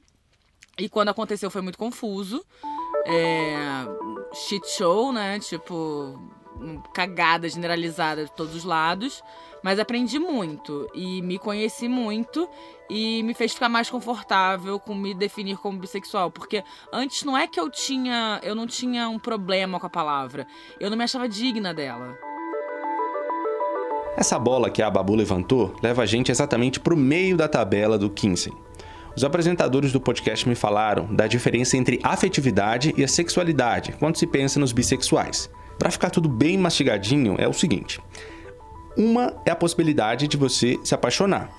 E 0.79 0.89
quando 0.89 1.11
aconteceu 1.11 1.51
foi 1.51 1.63
muito 1.63 1.79
confuso. 1.79 2.45
É, 3.07 3.57
shit 4.35 4.67
show, 4.69 5.13
né? 5.13 5.39
Tipo, 5.39 6.19
cagada 6.93 7.49
generalizada 7.49 8.25
de 8.25 8.33
todos 8.33 8.55
os 8.55 8.65
lados. 8.65 9.23
Mas 9.63 9.79
aprendi 9.79 10.19
muito 10.19 10.89
e 10.93 11.23
me 11.23 11.39
conheci 11.39 11.87
muito 11.87 12.49
e 12.91 13.23
me 13.23 13.33
fez 13.33 13.55
ficar 13.55 13.69
mais 13.69 13.89
confortável 13.89 14.79
com 14.81 14.95
me 14.95 15.15
definir 15.15 15.57
como 15.57 15.79
bissexual, 15.79 16.31
porque 16.33 16.65
antes 16.93 17.23
não 17.23 17.39
é 17.39 17.47
que 17.47 17.61
eu 17.61 17.71
tinha, 17.71 18.41
eu 18.43 18.57
não 18.57 18.67
tinha 18.67 19.09
um 19.09 19.21
problema 19.21 19.79
com 19.79 19.87
a 19.87 19.91
palavra, 19.91 20.49
eu 20.81 20.91
não 20.91 20.97
me 20.97 21.05
achava 21.05 21.29
digna 21.29 21.73
dela. 21.73 22.19
Essa 24.17 24.39
bola 24.39 24.69
que 24.69 24.83
a 24.83 24.91
Babu 24.91 25.15
levantou 25.15 25.75
leva 25.83 26.03
a 26.03 26.07
gente 26.07 26.31
exatamente 26.31 26.79
para 26.79 26.93
o 26.93 26.97
meio 26.97 27.37
da 27.37 27.49
tabela 27.49 27.97
do 27.97 28.11
Kinsey. 28.11 28.53
Os 29.17 29.25
apresentadores 29.25 29.93
do 29.93 30.01
podcast 30.01 30.49
me 30.49 30.55
falaram 30.55 31.07
da 31.15 31.27
diferença 31.27 31.77
entre 31.77 32.01
afetividade 32.03 32.95
e 32.97 33.05
a 33.05 33.09
sexualidade 33.09 33.93
quando 33.99 34.17
se 34.17 34.27
pensa 34.27 34.59
nos 34.59 34.73
bissexuais. 34.73 35.51
Para 35.79 35.91
ficar 35.91 36.11
tudo 36.11 36.29
bem 36.29 36.57
mastigadinho, 36.59 37.37
é 37.39 37.49
o 37.49 37.53
seguinte: 37.53 38.01
uma 38.97 39.35
é 39.45 39.51
a 39.51 39.57
possibilidade 39.57 40.29
de 40.29 40.37
você 40.37 40.79
se 40.85 40.95
apaixonar, 40.95 41.51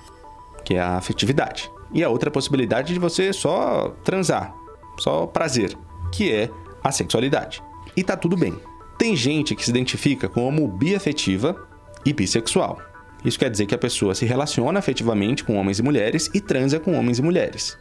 que 0.64 0.74
é 0.74 0.80
a 0.80 0.96
afetividade. 0.96 1.70
E 1.92 2.02
a 2.02 2.08
outra 2.08 2.30
possibilidade 2.30 2.92
de 2.92 2.98
você 2.98 3.32
só 3.32 3.94
transar, 4.02 4.54
só 4.98 5.26
prazer, 5.26 5.76
que 6.12 6.32
é 6.32 6.50
a 6.82 6.90
sexualidade. 6.90 7.62
E 7.96 8.02
tá 8.02 8.16
tudo 8.16 8.36
bem. 8.36 8.54
Tem 8.98 9.14
gente 9.14 9.54
que 9.54 9.64
se 9.64 9.70
identifica 9.70 10.28
como 10.28 10.66
biafetiva 10.66 11.56
e 12.04 12.12
bissexual. 12.12 12.80
Isso 13.24 13.38
quer 13.38 13.50
dizer 13.50 13.66
que 13.66 13.74
a 13.74 13.78
pessoa 13.78 14.14
se 14.14 14.26
relaciona 14.26 14.78
afetivamente 14.78 15.44
com 15.44 15.56
homens 15.56 15.78
e 15.78 15.82
mulheres 15.82 16.30
e 16.34 16.40
transa 16.40 16.78
com 16.78 16.98
homens 16.98 17.18
e 17.18 17.22
mulheres. 17.22 17.78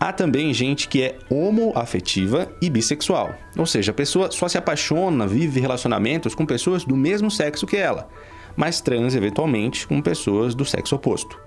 Há 0.00 0.12
também 0.12 0.54
gente 0.54 0.88
que 0.88 1.02
é 1.02 1.18
homoafetiva 1.28 2.50
e 2.62 2.70
bissexual, 2.70 3.34
ou 3.56 3.66
seja, 3.66 3.90
a 3.90 3.94
pessoa 3.94 4.30
só 4.30 4.46
se 4.46 4.56
apaixona, 4.56 5.26
vive 5.26 5.58
relacionamentos 5.60 6.34
com 6.34 6.46
pessoas 6.46 6.84
do 6.84 6.96
mesmo 6.96 7.30
sexo 7.30 7.66
que 7.66 7.76
ela 7.76 8.08
mas 8.58 8.80
trans 8.80 9.14
eventualmente 9.14 9.86
com 9.86 10.02
pessoas 10.02 10.52
do 10.52 10.64
sexo 10.64 10.96
oposto. 10.96 11.40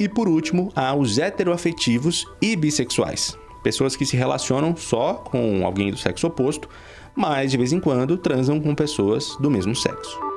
E 0.00 0.08
por 0.08 0.26
último, 0.26 0.72
há 0.74 0.94
os 0.94 1.18
heteroafetivos 1.18 2.26
e 2.40 2.56
bissexuais, 2.56 3.36
pessoas 3.62 3.94
que 3.94 4.06
se 4.06 4.16
relacionam 4.16 4.74
só 4.74 5.14
com 5.14 5.66
alguém 5.66 5.90
do 5.90 5.98
sexo 5.98 6.26
oposto, 6.26 6.66
mas 7.14 7.50
de 7.50 7.58
vez 7.58 7.74
em 7.74 7.80
quando 7.80 8.16
transam 8.16 8.58
com 8.58 8.74
pessoas 8.74 9.36
do 9.38 9.50
mesmo 9.50 9.76
sexo. 9.76 10.35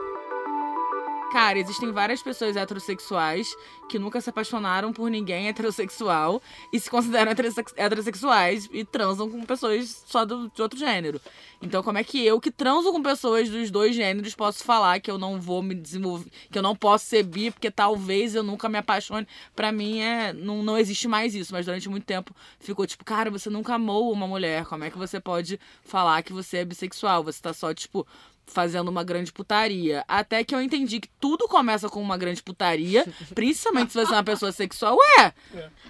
Cara, 1.32 1.60
existem 1.60 1.92
várias 1.92 2.24
pessoas 2.24 2.56
heterossexuais 2.56 3.56
que 3.88 4.00
nunca 4.00 4.20
se 4.20 4.30
apaixonaram 4.30 4.92
por 4.92 5.12
ninguém 5.12 5.48
heterossexual 5.48 6.42
e 6.74 6.80
se 6.80 6.90
consideram 6.90 7.32
heterossexuais 7.32 8.68
e 8.72 8.84
transam 8.84 9.30
com 9.30 9.44
pessoas 9.44 10.04
só 10.08 10.26
do, 10.26 10.50
de 10.50 10.62
outro 10.62 10.78
gênero. 10.78 11.22
Então, 11.62 11.84
como 11.84 11.98
é 11.98 12.04
que 12.04 12.26
eu, 12.26 12.40
que 12.40 12.50
transo 12.50 12.92
com 12.92 13.04
pessoas 13.04 13.50
dos 13.50 13.70
dois 13.70 13.96
gêneros, 13.96 14.34
posso 14.34 14.64
falar 14.64 15.00
que 15.00 15.12
eu 15.12 15.18
não 15.18 15.40
vou 15.40 15.62
me 15.62 15.76
desenvolver, 15.76 16.32
que 16.50 16.58
eu 16.58 16.64
não 16.64 16.76
posso 16.76 17.06
ser 17.06 17.24
bi, 17.24 17.52
porque 17.52 17.70
talvez 17.70 18.34
eu 18.34 18.44
nunca 18.44 18.70
me 18.70 18.78
apaixone? 18.78 19.28
Pra 19.56 19.72
mim, 19.72 20.00
é, 20.00 20.32
não, 20.34 20.64
não 20.64 20.78
existe 20.78 21.08
mais 21.08 21.36
isso, 21.36 21.54
mas 21.54 21.66
durante 21.66 21.90
muito 21.90 22.06
tempo 22.06 22.34
ficou 22.60 22.88
tipo, 22.88 23.04
cara, 23.04 23.30
você 23.30 23.50
nunca 23.50 23.76
amou 23.76 24.12
uma 24.12 24.26
mulher, 24.26 24.66
como 24.66 24.84
é 24.84 24.90
que 24.90 24.98
você 24.98 25.20
pode 25.20 25.60
falar 25.84 26.24
que 26.24 26.34
você 26.34 26.58
é 26.58 26.66
bissexual? 26.66 27.24
Você 27.24 27.42
tá 27.42 27.54
só, 27.54 27.74
tipo, 27.74 28.08
fazendo 28.50 28.90
uma 28.90 29.04
grande 29.04 29.32
putaria. 29.32 30.04
Até 30.08 30.44
que 30.44 30.54
eu 30.54 30.62
entendi 30.62 31.00
que 31.00 31.10
tudo 31.20 31.48
começa 31.48 31.88
com 31.90 32.02
uma 32.02 32.18
grande 32.18 32.44
putaria, 32.44 33.06
principalmente 33.34 33.92
se 33.92 34.00
você 34.00 34.12
é 34.12 34.18
uma 34.18 34.24
pessoa 34.24 34.52
sexual. 34.52 34.98
Ué, 34.98 35.34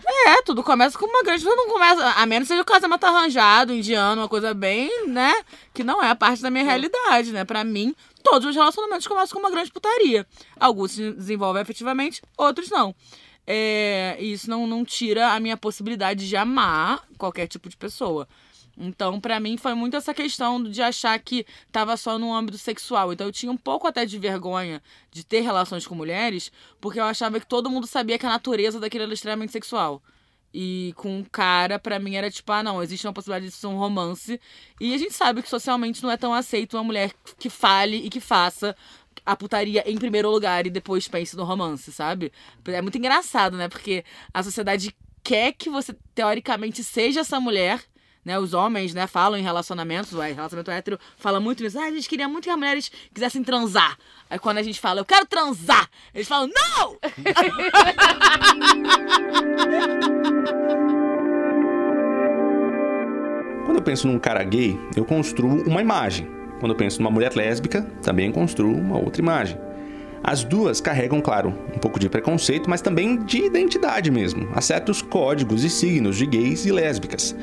é, 0.05 0.29
é 0.31 0.41
tudo 0.43 0.63
começa 0.63 0.97
com 0.97 1.05
uma 1.05 1.23
grande. 1.23 1.43
Não 1.43 1.69
começa, 1.69 2.05
a 2.05 2.25
menos 2.25 2.47
seja 2.47 2.61
o 2.61 2.65
casamento 2.65 3.03
arranjado, 3.05 3.73
indiano, 3.73 4.21
uma 4.21 4.29
coisa 4.29 4.53
bem, 4.53 5.07
né? 5.07 5.33
Que 5.73 5.83
não 5.83 6.03
é 6.03 6.09
a 6.09 6.15
parte 6.15 6.41
da 6.41 6.49
minha 6.49 6.63
realidade, 6.63 7.31
né? 7.31 7.43
Pra 7.45 7.63
mim, 7.63 7.95
todos 8.23 8.49
os 8.49 8.55
relacionamentos 8.55 9.07
começam 9.07 9.33
com 9.33 9.39
uma 9.39 9.51
grande 9.51 9.71
putaria. 9.71 10.27
Alguns 10.59 10.91
se 10.91 11.11
desenvolvem 11.13 11.61
efetivamente, 11.61 12.21
outros 12.37 12.69
não. 12.69 12.93
É, 13.51 14.15
isso 14.19 14.47
não, 14.47 14.67
não 14.67 14.85
tira 14.85 15.33
a 15.33 15.39
minha 15.39 15.57
possibilidade 15.57 16.29
de 16.29 16.35
amar 16.35 17.03
qualquer 17.17 17.47
tipo 17.47 17.67
de 17.67 17.75
pessoa. 17.75 18.27
Então, 18.79 19.19
para 19.19 19.39
mim, 19.41 19.57
foi 19.57 19.73
muito 19.73 19.97
essa 19.97 20.13
questão 20.13 20.63
de 20.63 20.81
achar 20.81 21.19
que 21.19 21.45
tava 21.69 21.97
só 21.97 22.17
no 22.17 22.33
âmbito 22.33 22.57
sexual. 22.57 23.11
Então, 23.11 23.27
eu 23.27 23.31
tinha 23.33 23.51
um 23.51 23.57
pouco 23.57 23.85
até 23.85 24.05
de 24.05 24.17
vergonha 24.17 24.81
de 25.11 25.23
ter 25.25 25.41
relações 25.41 25.85
com 25.85 25.93
mulheres, 25.93 26.49
porque 26.79 26.99
eu 26.99 27.03
achava 27.03 27.39
que 27.39 27.45
todo 27.45 27.69
mundo 27.69 27.85
sabia 27.85 28.17
que 28.17 28.25
a 28.25 28.29
natureza 28.29 28.79
daquilo 28.79 29.03
era 29.03 29.13
extremamente 29.13 29.51
sexual. 29.51 30.01
E 30.53 30.93
com 30.95 31.19
um 31.19 31.23
cara, 31.23 31.77
para 31.77 31.99
mim, 31.99 32.15
era 32.15 32.31
tipo, 32.31 32.49
ah, 32.53 32.63
não, 32.63 32.81
existe 32.81 33.05
uma 33.05 33.13
possibilidade 33.13 33.51
de 33.51 33.51
ser 33.51 33.67
um 33.67 33.77
romance. 33.77 34.39
E 34.79 34.93
a 34.95 34.97
gente 34.97 35.13
sabe 35.13 35.43
que 35.43 35.49
socialmente 35.49 36.01
não 36.01 36.09
é 36.09 36.17
tão 36.17 36.33
aceito 36.33 36.77
uma 36.77 36.83
mulher 36.83 37.11
que 37.37 37.49
fale 37.49 37.97
e 37.97 38.09
que 38.09 38.21
faça 38.21 38.75
a 39.25 39.35
putaria 39.35 39.83
em 39.85 39.97
primeiro 39.97 40.31
lugar 40.31 40.65
e 40.65 40.69
depois 40.69 41.07
pense 41.07 41.35
no 41.35 41.43
romance, 41.43 41.91
sabe? 41.91 42.31
É 42.65 42.81
muito 42.81 42.97
engraçado, 42.97 43.57
né? 43.57 43.67
Porque 43.67 44.03
a 44.33 44.41
sociedade 44.41 44.95
quer 45.21 45.51
que 45.51 45.69
você, 45.69 45.93
teoricamente, 46.15 46.83
seja 46.83 47.19
essa 47.19 47.39
mulher 47.39 47.83
né, 48.23 48.37
os 48.39 48.53
homens, 48.53 48.93
né, 48.93 49.07
falam 49.07 49.39
em 49.39 49.43
relacionamentos, 49.43 50.13
o 50.13 50.19
relacionamento 50.19 50.71
hétero 50.71 50.99
fala 51.17 51.39
muito 51.39 51.63
isso. 51.63 51.79
Ah, 51.79 51.85
a 51.85 51.91
gente 51.91 52.07
queria 52.09 52.27
muito 52.27 52.43
que 52.45 52.49
as 52.49 52.57
mulheres 52.57 52.91
quisessem 53.13 53.43
transar. 53.43 53.97
Aí 54.29 54.37
quando 54.37 54.57
a 54.57 54.63
gente 54.63 54.79
fala, 54.79 54.99
eu 55.01 55.05
quero 55.05 55.25
transar, 55.25 55.89
eles 56.13 56.27
falam, 56.27 56.49
não! 56.53 56.97
Quando 63.69 63.77
eu 63.77 63.83
penso 63.83 64.07
num 64.07 64.17
cara 64.17 64.43
gay, 64.43 64.75
eu 64.97 65.05
construo 65.05 65.61
uma 65.61 65.79
imagem. 65.79 66.27
Quando 66.59 66.71
eu 66.71 66.75
penso 66.75 66.99
numa 66.99 67.11
mulher 67.11 67.35
lésbica, 67.35 67.83
também 68.01 68.31
construo 68.31 68.75
uma 68.75 68.97
outra 68.97 69.21
imagem. 69.21 69.59
As 70.23 70.43
duas 70.43 70.81
carregam, 70.81 71.21
claro, 71.21 71.49
um 71.73 71.79
pouco 71.79 71.99
de 71.99 72.09
preconceito, 72.09 72.69
mas 72.69 72.81
também 72.81 73.23
de 73.23 73.39
identidade 73.45 74.11
mesmo. 74.11 74.49
Há 74.53 74.61
certos 74.61 75.01
códigos 75.01 75.63
e 75.63 75.69
signos 75.69 76.17
de 76.17 76.25
gays 76.25 76.65
e 76.65 76.71
lésbicas. 76.71 77.35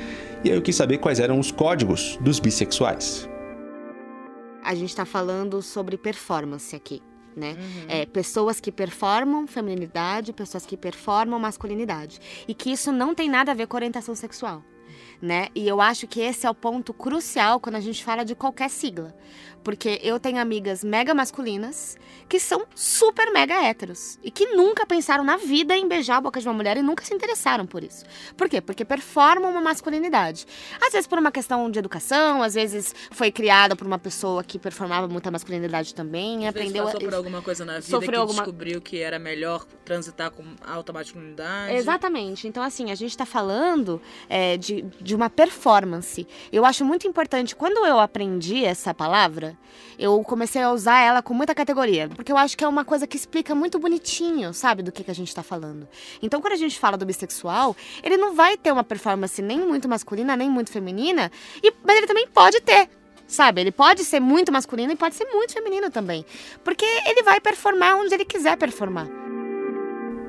E 0.45 0.50
aí 0.50 0.56
eu 0.56 0.62
quis 0.62 0.76
saber 0.76 0.99
quais 0.99 1.18
eram 1.18 1.38
os 1.38 1.50
códigos 1.50 2.18
dos 2.21 2.38
bissexuais. 2.38 3.28
A 4.62 4.75
gente 4.75 4.90
está 4.90 5.04
falando 5.04 5.62
sobre 5.62 5.97
performance 5.97 6.75
aqui. 6.75 7.02
Né? 7.35 7.52
Uhum. 7.52 7.85
É, 7.88 8.06
pessoas 8.06 8.61
que 8.61 8.73
performam 8.73 9.47
feminilidade, 9.47 10.33
pessoas 10.33 10.64
que 10.64 10.76
performam 10.76 11.38
masculinidade. 11.38 12.18
E 12.49 12.54
que 12.54 12.71
isso 12.71 12.90
não 12.90 13.14
tem 13.14 13.28
nada 13.28 13.52
a 13.52 13.54
ver 13.54 13.66
com 13.66 13.76
orientação 13.76 14.14
sexual. 14.14 14.64
Né? 15.20 15.49
E 15.54 15.66
eu 15.66 15.80
acho 15.80 16.06
que 16.06 16.20
esse 16.20 16.46
é 16.46 16.50
o 16.50 16.54
ponto 16.54 16.92
crucial 16.92 17.58
quando 17.58 17.76
a 17.76 17.80
gente 17.80 18.04
fala 18.04 18.25
de 18.25 18.35
qualquer 18.35 18.68
sigla. 18.68 19.14
Porque 19.66 19.99
eu 20.02 20.20
tenho 20.20 20.38
amigas 20.38 20.85
mega 20.85 21.12
masculinas 21.12 21.96
que 22.28 22.38
são 22.38 22.66
super 22.75 23.32
mega 23.32 23.54
héteros 23.64 24.16
e 24.23 24.30
que 24.30 24.54
nunca 24.54 24.87
pensaram 24.87 25.25
na 25.25 25.37
vida 25.37 25.76
em 25.76 25.88
beijar 25.88 26.18
a 26.18 26.20
boca 26.20 26.40
de 26.40 26.46
uma 26.46 26.54
mulher 26.54 26.76
e 26.76 26.82
nunca 26.82 27.04
se 27.04 27.12
interessaram 27.12 27.66
por 27.66 27.82
isso. 27.82 28.04
Por 28.37 28.49
quê? 28.49 28.61
Porque 28.61 28.85
performam 28.85 29.50
uma 29.50 29.61
masculinidade. 29.61 30.46
Às 30.80 30.92
vezes 30.92 31.06
por 31.08 31.18
uma 31.18 31.32
questão 31.32 31.68
de 31.68 31.80
educação, 31.80 32.44
às 32.44 32.54
vezes 32.54 32.94
foi 33.11 33.32
criada 33.32 33.75
por 33.75 33.87
uma 33.87 33.99
pessoa 33.99 34.44
que 34.44 34.56
performava 34.56 35.08
muita 35.08 35.32
masculinidade 35.32 35.94
também, 35.94 36.46
às 36.46 36.50
aprendeu 36.50 36.85
passou 36.85 37.00
por 37.00 37.14
alguma 37.14 37.42
coisa 37.42 37.64
na 37.64 37.80
vida 37.80 37.99
que 37.99 38.14
alguma... 38.14 38.42
descobriu 38.42 38.80
que 38.80 39.00
era 39.00 39.18
melhor 39.18 39.64
transitar 39.85 40.30
com 40.30 40.44
alta 40.64 40.92
masculinidade. 40.92 41.75
Exatamente. 41.75 42.46
Então 42.46 42.62
assim, 42.62 42.92
a 42.92 42.94
gente 42.94 43.11
está 43.11 43.26
falando 43.26 44.00
é, 44.28 44.56
de, 44.56 44.82
de 45.06 45.14
uma 45.14 45.30
performance. 45.30 46.26
Eu 46.52 46.64
acho 46.64 46.84
muito 46.84 47.06
importante 47.06 47.54
quando 47.54 47.86
eu 47.86 47.98
aprendi 48.00 48.64
essa 48.64 48.92
palavra 48.92 49.56
eu 49.98 50.22
comecei 50.22 50.60
a 50.62 50.70
usar 50.70 51.00
ela 51.00 51.22
com 51.22 51.32
muita 51.32 51.54
categoria, 51.54 52.08
porque 52.08 52.30
eu 52.30 52.36
acho 52.36 52.56
que 52.56 52.64
é 52.64 52.68
uma 52.68 52.84
coisa 52.84 53.06
que 53.06 53.16
explica 53.16 53.54
muito 53.54 53.78
bonitinho, 53.78 54.52
sabe, 54.52 54.82
do 54.82 54.92
que, 54.92 55.02
que 55.02 55.10
a 55.10 55.14
gente 55.14 55.34
tá 55.34 55.42
falando. 55.42 55.88
Então, 56.22 56.40
quando 56.40 56.52
a 56.52 56.56
gente 56.56 56.78
fala 56.78 56.96
do 56.96 57.06
bissexual, 57.06 57.75
ele 58.02 58.16
não 58.16 58.34
vai 58.34 58.56
ter 58.56 58.72
uma 58.72 58.84
performance 58.84 59.40
nem 59.40 59.58
muito 59.58 59.88
masculina, 59.88 60.36
nem 60.36 60.50
muito 60.50 60.70
feminina, 60.70 61.30
e, 61.62 61.72
mas 61.82 61.96
ele 61.96 62.06
também 62.06 62.26
pode 62.26 62.60
ter. 62.60 62.88
Sabe? 63.26 63.60
Ele 63.60 63.72
pode 63.72 64.04
ser 64.04 64.20
muito 64.20 64.52
masculino 64.52 64.92
e 64.92 64.96
pode 64.96 65.16
ser 65.16 65.25
muito 65.25 65.52
feminino 65.52 65.90
também. 65.90 66.25
Porque 66.62 66.84
ele 67.06 67.22
vai 67.22 67.40
performar 67.40 67.96
onde 67.96 68.14
ele 68.14 68.25
quiser 68.25 68.56
performar. 68.56 69.08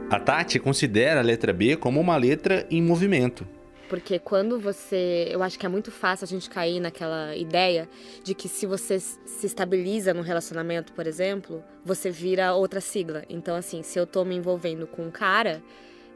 A 0.10 0.19
Tati 0.19 0.57
considera 0.57 1.19
a 1.19 1.24
letra 1.24 1.53
B 1.53 1.75
como 1.75 2.00
uma 2.00 2.17
letra 2.17 2.65
em 2.72 2.81
movimento. 2.81 3.46
Porque 3.89 4.20
quando 4.20 4.60
você. 4.60 5.27
Eu 5.29 5.41
acho 5.41 5.58
que 5.58 5.65
é 5.65 5.70
muito 5.70 5.91
fácil 5.91 6.25
a 6.25 6.27
gente 6.27 6.50
cair 6.50 6.79
naquela 6.79 7.36
ideia 7.36 7.89
de 8.24 8.34
que 8.34 8.50
se 8.50 8.65
você 8.65 9.00
se 9.00 9.46
estabiliza 9.46 10.13
num 10.13 10.22
relacionamento, 10.22 10.94
por 10.94 11.08
exemplo, 11.08 11.63
você 11.86 12.10
vira 12.10 12.53
outra 12.53 12.82
sigla. 12.82 13.24
Então, 13.29 13.56
assim, 13.56 13.84
se 13.84 13.98
eu 13.98 14.06
tô 14.06 14.25
me 14.25 14.36
envolvendo 14.36 14.88
com 14.88 15.03
um 15.03 15.12
cara, 15.12 15.63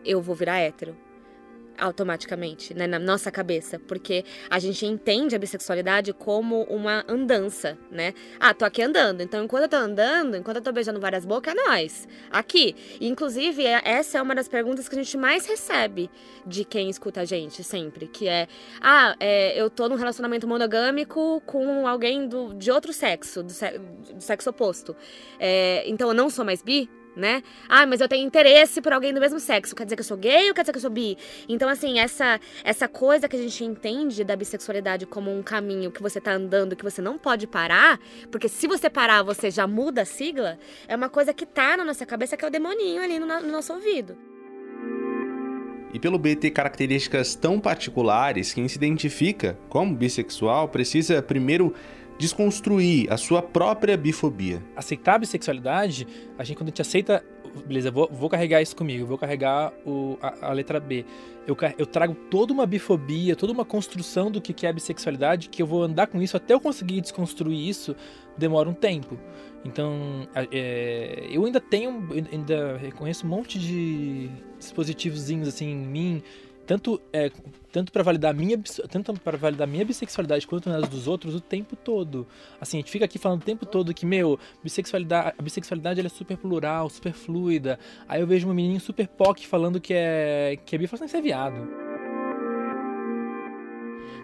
eu 0.04 0.22
vou 0.22 0.36
virar 0.36 0.60
hétero 0.60 0.96
automaticamente, 1.82 2.76
né, 2.76 2.86
na 2.86 3.00
nossa 3.00 3.32
cabeça, 3.32 3.80
porque 3.80 4.24
a 4.50 4.60
gente 4.60 4.86
entende 4.86 5.36
a 5.36 5.40
bissexualidade 5.40 6.14
como 6.14 6.62
uma 6.64 7.04
andança, 7.08 7.78
né? 7.90 8.14
Ah, 8.40 8.54
tô 8.54 8.64
aqui 8.64 8.84
andando, 8.84 9.22
então 9.22 9.44
enquanto 9.44 9.64
eu 9.64 9.70
tô 9.70 9.76
andando, 9.78 10.38
enquanto 10.38 10.58
eu 10.58 10.62
tô 10.62 10.72
beijando 10.72 11.00
várias 11.00 11.26
bocas, 11.26 11.54
é 11.54 11.56
nós, 11.56 12.08
aqui. 12.30 12.76
inclusive, 13.02 13.66
é, 13.66 13.82
essa 13.84 14.20
é 14.20 14.22
uma 14.22 14.36
das 14.36 14.48
perguntas 14.48 14.88
que 14.88 14.96
a 14.96 15.04
gente 15.04 15.18
mais 15.18 15.48
recebe 15.48 16.10
de 16.46 16.64
quem 16.64 16.90
escuta 16.90 17.22
a 17.22 17.26
gente 17.26 17.64
sempre, 17.64 18.08
que 18.08 18.28
é, 18.28 18.48
ah, 18.80 19.16
é, 19.20 19.60
eu 19.60 19.70
tô 19.70 19.90
num 19.90 19.96
relacionamento 19.96 20.48
monogâmico 20.48 21.42
com 21.48 21.88
alguém 21.88 22.28
do, 22.28 22.54
de 22.54 22.70
outro 22.70 22.94
sexo, 22.94 23.42
do, 23.42 23.52
sexo 24.20 24.50
oposto, 24.52 24.96
é, 25.40 25.84
então 25.88 26.10
eu 26.10 26.14
não 26.14 26.30
sou 26.30 26.46
mais 26.46 26.62
bi? 26.62 26.88
Né? 27.16 27.44
Ah, 27.68 27.86
mas 27.86 28.02
eu 28.02 28.08
tenho 28.08 28.26
interesse 28.26 28.82
por 28.82 28.94
alguém 28.94 29.14
do 29.14 29.20
mesmo 29.20 29.40
sexo. 29.40 29.76
Quer 29.76 29.84
dizer 29.86 29.96
que 29.96 30.02
eu 30.02 30.06
sou 30.06 30.18
gay 30.18 30.48
ou 30.50 30.54
quer 30.54 30.62
dizer 30.62 30.72
que 30.72 30.78
eu 30.78 30.82
sou 30.82 30.90
bi? 30.90 31.18
Então, 31.48 31.68
assim, 31.68 32.00
essa, 32.00 32.40
essa 32.64 32.88
coisa 32.88 33.28
que 33.28 33.36
a 33.36 33.40
gente 33.40 33.64
entende 33.64 34.24
da 34.24 34.36
bissexualidade 34.36 35.06
como 35.06 35.36
um 35.36 35.44
caminho 35.44 35.92
que 35.92 36.02
você 36.02 36.22
tá 36.22 36.34
andando, 36.34 36.76
que 36.76 36.84
você 36.84 37.02
não 37.02 37.18
pode 37.18 37.48
parar, 37.48 38.00
porque 38.32 38.48
se 38.48 38.68
você 38.68 38.90
parar, 38.90 39.24
você 39.24 39.52
já 39.52 39.68
muda 39.68 40.04
a 40.04 40.06
sigla, 40.06 40.58
é 40.88 40.96
uma 40.96 41.10
coisa 41.10 41.34
que 41.34 41.46
tá 41.46 41.78
na 41.78 41.86
nossa 41.86 42.06
cabeça, 42.06 42.38
que 42.38 42.46
é 42.46 42.48
o 42.48 42.52
demoninho 42.52 43.02
ali 43.02 43.20
no, 43.20 43.26
no 43.26 43.52
nosso 43.52 43.74
ouvido. 43.74 44.18
E 45.94 46.00
pelo 46.00 46.18
B 46.18 46.36
ter 46.36 46.52
características 46.52 47.36
tão 47.36 47.60
particulares, 47.60 48.54
quem 48.54 48.68
se 48.68 48.78
identifica 48.78 49.58
como 49.68 49.94
bissexual 49.94 50.70
precisa 50.70 51.22
primeiro 51.22 51.74
desconstruir 52.22 53.12
a 53.12 53.18
sua 53.18 53.42
própria 53.42 53.98
bifobia. 53.98 54.62
Aceitar 54.76 55.16
a 55.16 55.18
bissexualidade, 55.18 56.08
a 56.38 56.44
gente 56.44 56.56
quando 56.56 56.68
a 56.68 56.72
gente 56.72 56.82
aceita, 56.82 57.26
beleza, 57.66 57.90
vou, 57.90 58.08
vou 58.12 58.30
carregar 58.30 58.62
isso 58.62 58.76
comigo, 58.76 59.08
vou 59.08 59.18
carregar 59.18 59.74
o, 59.84 60.20
a, 60.22 60.50
a, 60.50 60.54
letra 60.54 60.80
B. 60.80 61.04
Eu, 61.48 61.58
eu 61.80 61.86
trago 61.88 62.14
toda 62.30 62.54
uma 62.54 62.68
bifobia, 62.68 63.36
toda 63.36 63.52
uma 63.52 63.66
construção 63.66 64.30
do 64.30 64.40
que 64.40 64.66
é 64.68 64.70
a 64.70 64.74
bissexualidade, 64.74 65.50
que 65.50 65.64
eu 65.64 65.66
vou 65.66 65.82
andar 65.82 66.06
com 66.08 66.22
isso 66.22 66.38
até 66.38 66.54
eu 66.54 66.62
conseguir 66.62 67.02
desconstruir 67.02 67.68
isso, 67.68 67.96
demora 68.38 68.70
um 68.70 68.74
tempo. 68.74 69.18
Então, 69.66 70.28
é, 70.52 71.28
eu 71.32 71.44
ainda 71.44 71.60
tenho, 71.60 72.08
ainda 72.32 72.78
reconheço 72.78 73.26
um 73.26 73.30
monte 73.30 73.58
de 73.58 74.30
dispositivozinhos 74.60 75.48
assim 75.48 75.72
em 75.72 75.88
mim, 75.88 76.24
tanto 76.72 77.02
é, 77.12 77.30
tanto 77.70 77.92
para 77.92 78.02
validar 78.02 78.34
minha 78.34 78.58
tanto 78.90 79.14
para 79.16 79.38
validar 79.38 79.68
minha 79.68 79.84
bissexualidade 79.84 80.48
quanto 80.48 80.70
nas 80.70 80.88
dos 80.88 81.06
outros 81.06 81.36
o 81.36 81.42
tempo 81.42 81.76
todo. 81.76 82.26
Assim, 82.62 82.78
a 82.78 82.80
gente 82.80 82.90
fica 82.90 83.04
aqui 83.04 83.20
falando 83.20 83.42
o 83.42 83.46
tempo 83.46 83.66
todo 83.66 83.94
que 83.94 84.06
meu, 84.06 84.40
bissexualidade, 84.64 85.36
a 85.38 85.42
bissexualidade 85.42 86.00
ela 86.00 86.08
é 86.08 86.10
super 86.10 86.38
plural, 86.38 86.90
super 86.90 87.12
fluida. 87.12 87.78
Aí 88.08 88.22
eu 88.22 88.28
vejo 88.28 88.48
uma 88.48 88.54
menina 88.54 88.80
super 88.80 89.06
poc 89.06 89.46
falando 89.46 89.82
que 89.82 89.94
é 89.94 90.58
que 90.66 90.76
é 90.76 90.80
bi, 90.80 90.88
falo 90.88 91.04
assim, 91.04 91.18
é 91.18 91.22
viado. 91.22 91.91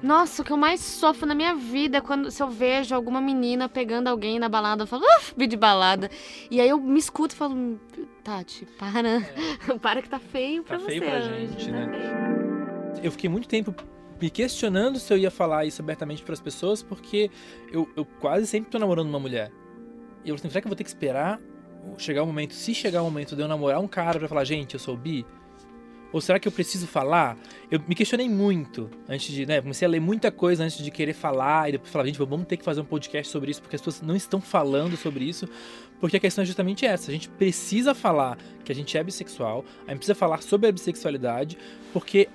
Nossa, 0.02 0.42
o 0.42 0.46
que 0.46 0.52
eu 0.52 0.58
mais 0.58 0.80
sofro 0.82 1.26
na 1.26 1.36
minha 1.36 1.56
vida 1.56 1.98
é 1.98 2.02
quando 2.02 2.30
se 2.32 2.42
eu 2.42 2.50
vejo 2.50 2.94
alguma 2.94 3.20
menina 3.22 3.68
pegando 3.68 4.08
alguém 4.08 4.40
na 4.40 4.50
balada, 4.50 4.84
eu 4.84 4.88
falo, 4.88 5.04
uff, 5.18 5.34
bi 5.36 5.48
de 5.48 5.58
balada. 5.58 6.10
E 6.50 6.62
aí 6.62 6.70
eu 6.70 6.80
me 6.80 7.00
escuto 7.00 7.34
e 7.34 7.38
falo, 7.38 7.80
Tati, 8.24 8.66
para. 8.78 9.18
É. 9.18 9.78
para 9.82 10.02
que 10.02 10.10
tá 10.10 10.20
feio 10.20 10.64
pra 10.64 10.78
tá 10.78 10.84
você. 10.84 11.00
Feio 11.00 11.02
pra 11.02 11.22
gente, 11.22 11.72
né? 11.72 11.88
Eu 13.04 13.12
fiquei 13.12 13.30
muito 13.30 13.48
tempo 13.48 13.74
me 14.20 14.30
questionando 14.30 15.00
se 15.00 15.14
eu 15.14 15.18
ia 15.18 15.30
falar 15.30 15.66
isso 15.66 15.82
abertamente 15.82 16.24
para 16.24 16.34
as 16.34 16.42
pessoas, 16.42 16.82
porque 16.82 17.30
eu, 17.72 17.88
eu 17.96 18.06
quase 18.06 18.48
sempre 18.48 18.70
tô 18.72 18.80
namorando 18.80 19.08
uma 19.08 19.20
mulher. 19.20 19.52
E 20.26 20.30
eu 20.30 20.36
falei, 20.36 20.40
assim, 20.40 20.50
será 20.50 20.62
que 20.62 20.68
eu 20.68 20.70
vou 20.70 20.76
ter 20.76 20.84
que 20.84 20.90
esperar 20.90 21.40
chegar 21.98 22.24
o 22.24 22.26
momento, 22.26 22.54
se 22.54 22.74
chegar 22.74 23.02
o 23.02 23.06
momento 23.06 23.36
de 23.36 23.42
eu 23.42 23.48
namorar 23.48 23.80
um 23.80 23.88
cara 23.88 24.20
para 24.20 24.28
falar, 24.28 24.44
gente, 24.44 24.74
eu 24.74 24.80
sou 24.80 24.98
bi? 24.98 25.26
Ou 26.18 26.22
será 26.22 26.40
que 26.40 26.48
eu 26.48 26.52
preciso 26.52 26.88
falar? 26.88 27.38
Eu 27.70 27.80
me 27.88 27.94
questionei 27.94 28.28
muito 28.28 28.90
antes 29.08 29.32
de, 29.32 29.46
né? 29.46 29.62
Comecei 29.62 29.88
a 29.88 29.92
ler 29.92 30.02
muita 30.02 30.32
coisa 30.32 30.64
antes 30.64 30.84
de 30.84 30.90
querer 30.90 31.14
falar 31.14 31.70
e 31.70 31.74
depois 31.74 31.92
falar, 31.92 32.08
gente, 32.08 32.18
vamos 32.18 32.48
ter 32.48 32.58
que 32.58 32.66
fazer 32.66 32.82
um 32.82 32.86
podcast 32.86 33.32
sobre 33.32 33.52
isso 33.52 33.62
porque 33.62 33.76
as 33.76 33.82
pessoas 33.84 34.02
não 34.02 34.16
estão 34.16 34.42
falando 34.42 34.98
sobre 34.98 35.26
isso. 35.26 35.48
Porque 36.00 36.18
a 36.18 36.20
questão 36.20 36.42
é 36.42 36.46
justamente 36.46 36.88
essa: 36.88 37.12
a 37.12 37.14
gente 37.14 37.30
precisa 37.30 37.94
falar 37.94 38.36
que 38.66 38.72
a 38.72 38.76
gente 38.76 38.98
é 38.98 39.04
bissexual, 39.04 39.64
a 39.86 39.92
gente 39.92 40.00
precisa 40.00 40.16
falar 40.16 40.42
sobre 40.42 40.70
a 40.70 40.72
bissexualidade, 40.72 41.56
porque 41.94 42.28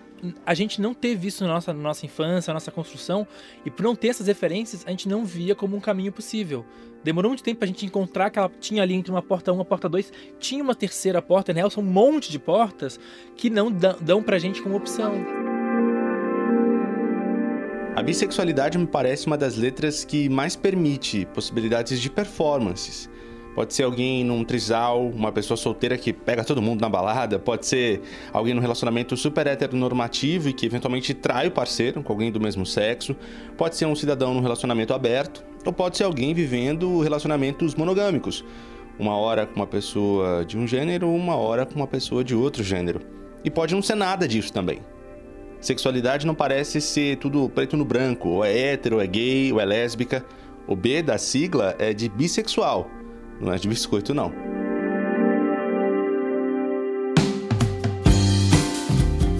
a 0.47 0.55
gente 0.55 0.81
não 0.81 0.95
teve 0.95 1.29
isso 1.29 1.45
na 1.45 1.55
nossa, 1.55 1.73
nossa 1.73 2.07
infância, 2.07 2.51
na 2.51 2.55
nossa 2.55 2.71
construção, 2.71 3.27
e 3.65 3.71
por 3.71 3.83
não 3.83 3.97
ter 3.97 4.09
essas 4.09 4.27
referências, 4.27 4.85
a 4.87 4.91
gente 4.91 5.09
não 5.09 5.25
via 5.25 5.55
como 5.55 5.77
um 5.77 5.81
caminho 5.81 6.13
possível. 6.13 6.65
Demorou 7.03 7.31
muito 7.31 7.43
tempo 7.43 7.59
pra 7.59 7.67
gente 7.67 7.85
encontrar 7.85 8.31
que 8.31 8.39
ela 8.39 8.51
tinha 8.61 8.83
ali 8.83 8.95
entre 8.95 9.11
uma 9.11 9.23
porta 9.23 9.51
1 9.53 9.55
e 9.55 9.59
uma 9.59 9.65
porta 9.65 9.89
2, 9.89 10.13
tinha 10.39 10.63
uma 10.63 10.75
terceira 10.75 11.21
porta, 11.21 11.53
né? 11.53 11.69
São 11.69 11.83
um 11.83 11.87
monte 11.87 12.31
de 12.31 12.39
portas 12.39 12.99
que 13.37 13.51
não 13.51 13.73
dão 13.73 14.23
pra 14.23 14.39
gente 14.39 14.63
como 14.63 14.77
opção. 14.77 15.13
A 17.97 18.03
bissexualidade 18.03 18.79
me 18.79 18.87
parece 18.87 19.27
uma 19.27 19.37
das 19.37 19.57
letras 19.57 20.05
que 20.05 20.29
mais 20.29 20.57
permite 20.57 21.27
possibilidades 21.35 22.01
de 22.01 22.09
performances. 22.09 23.11
Pode 23.55 23.75
ser 23.75 23.83
alguém 23.83 24.25
num 24.25 24.45
trisal, 24.45 25.07
uma 25.09 25.31
pessoa 25.31 25.59
solteira 25.59 25.99
que 25.99 26.11
pega 26.11 26.43
todo 26.43 26.63
mundo 26.63 26.81
na 26.81 26.89
balada, 26.89 27.39
pode 27.39 27.67
ser 27.67 28.01
alguém 28.33 28.55
num 28.55 28.63
relacionamento 28.63 29.15
super 29.15 29.47
heteronormativo 29.47 30.49
e 30.49 30.55
que 30.55 30.65
eventualmente 30.65 31.13
trai 31.13 31.49
o 31.49 31.51
parceiro 31.51 32.03
com 32.03 32.13
alguém 32.13 32.33
do 32.33 32.41
mesmo 32.41 32.65
sexo, 32.65 33.15
pode 33.57 33.77
ser 33.77 33.85
um 33.85 33.95
cidadão 33.95 34.33
num 34.33 34.41
relacionamento 34.41 34.95
aberto, 34.95 35.45
ou 35.67 35.73
pode 35.73 35.99
ser 35.99 36.05
alguém 36.05 36.33
vivendo 36.33 37.01
relacionamentos 37.01 37.75
monogâmicos, 37.75 38.43
uma 38.99 39.17
hora 39.17 39.47
com 39.47 39.57
uma 39.57 39.67
pessoa 39.67 40.47
de 40.47 40.57
um 40.57 40.67
gênero, 40.67 41.11
uma 41.11 41.37
hora 41.37 41.67
com 41.67 41.75
uma 41.75 41.87
pessoa 41.87 42.25
de 42.25 42.35
outro 42.35 42.65
gênero. 42.65 43.01
E 43.45 43.51
pode 43.51 43.75
não 43.75 43.83
ser 43.83 43.97
nada 43.97 44.27
disso 44.27 44.51
também. 44.51 44.79
Sexualidade 45.61 46.27
não 46.27 46.35
parece 46.35 46.81
ser 46.81 47.19
tudo 47.19 47.49
preto 47.51 47.77
no 47.77 47.85
branco, 47.85 48.31
ou 48.31 48.45
é 48.45 48.57
hétero, 48.73 48.97
ou 48.97 49.03
é 49.03 49.07
gay, 49.07 49.53
ou 49.53 49.61
é 49.61 49.65
lésbica. 49.65 50.25
O 50.67 50.75
B 50.75 51.03
da 51.03 51.19
sigla 51.19 51.75
é 51.79 51.93
de 51.93 52.09
bissexual 52.09 52.89
não 53.41 53.53
é 53.53 53.59
de 53.59 53.69
biscoito, 53.69 54.15
não. 54.15 54.33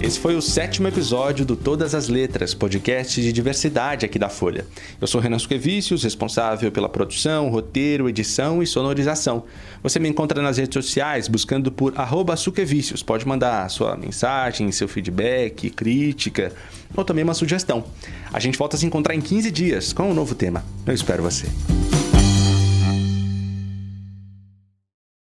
Esse 0.03 0.19
foi 0.19 0.35
o 0.35 0.41
sétimo 0.41 0.89
episódio 0.89 1.45
do 1.45 1.55
Todas 1.55 1.95
as 1.95 2.09
Letras, 2.09 2.53
podcast 2.53 3.21
de 3.21 3.31
diversidade 3.31 4.05
aqui 4.05 4.19
da 4.19 4.27
Folha. 4.27 4.65
Eu 4.99 5.07
sou 5.07 5.21
Renan 5.21 5.39
Suquevicius, 5.39 6.03
responsável 6.03 6.69
pela 6.73 6.89
produção, 6.89 7.47
roteiro, 7.47 8.09
edição 8.09 8.61
e 8.61 8.67
sonorização. 8.67 9.45
Você 9.81 9.99
me 9.99 10.09
encontra 10.09 10.41
nas 10.41 10.57
redes 10.57 10.73
sociais 10.73 11.29
buscando 11.29 11.71
por 11.71 11.93
Suquevicius. 12.35 13.01
Pode 13.01 13.25
mandar 13.25 13.69
sua 13.69 13.95
mensagem, 13.95 14.69
seu 14.73 14.89
feedback, 14.89 15.69
crítica 15.69 16.51
ou 16.93 17.05
também 17.05 17.23
uma 17.23 17.33
sugestão. 17.33 17.85
A 18.33 18.41
gente 18.41 18.57
volta 18.57 18.75
a 18.75 18.79
se 18.79 18.85
encontrar 18.85 19.15
em 19.15 19.21
15 19.21 19.49
dias 19.51 19.93
com 19.93 20.11
um 20.11 20.13
novo 20.13 20.35
tema. 20.35 20.65
Eu 20.85 20.93
espero 20.93 21.23
você. 21.23 21.47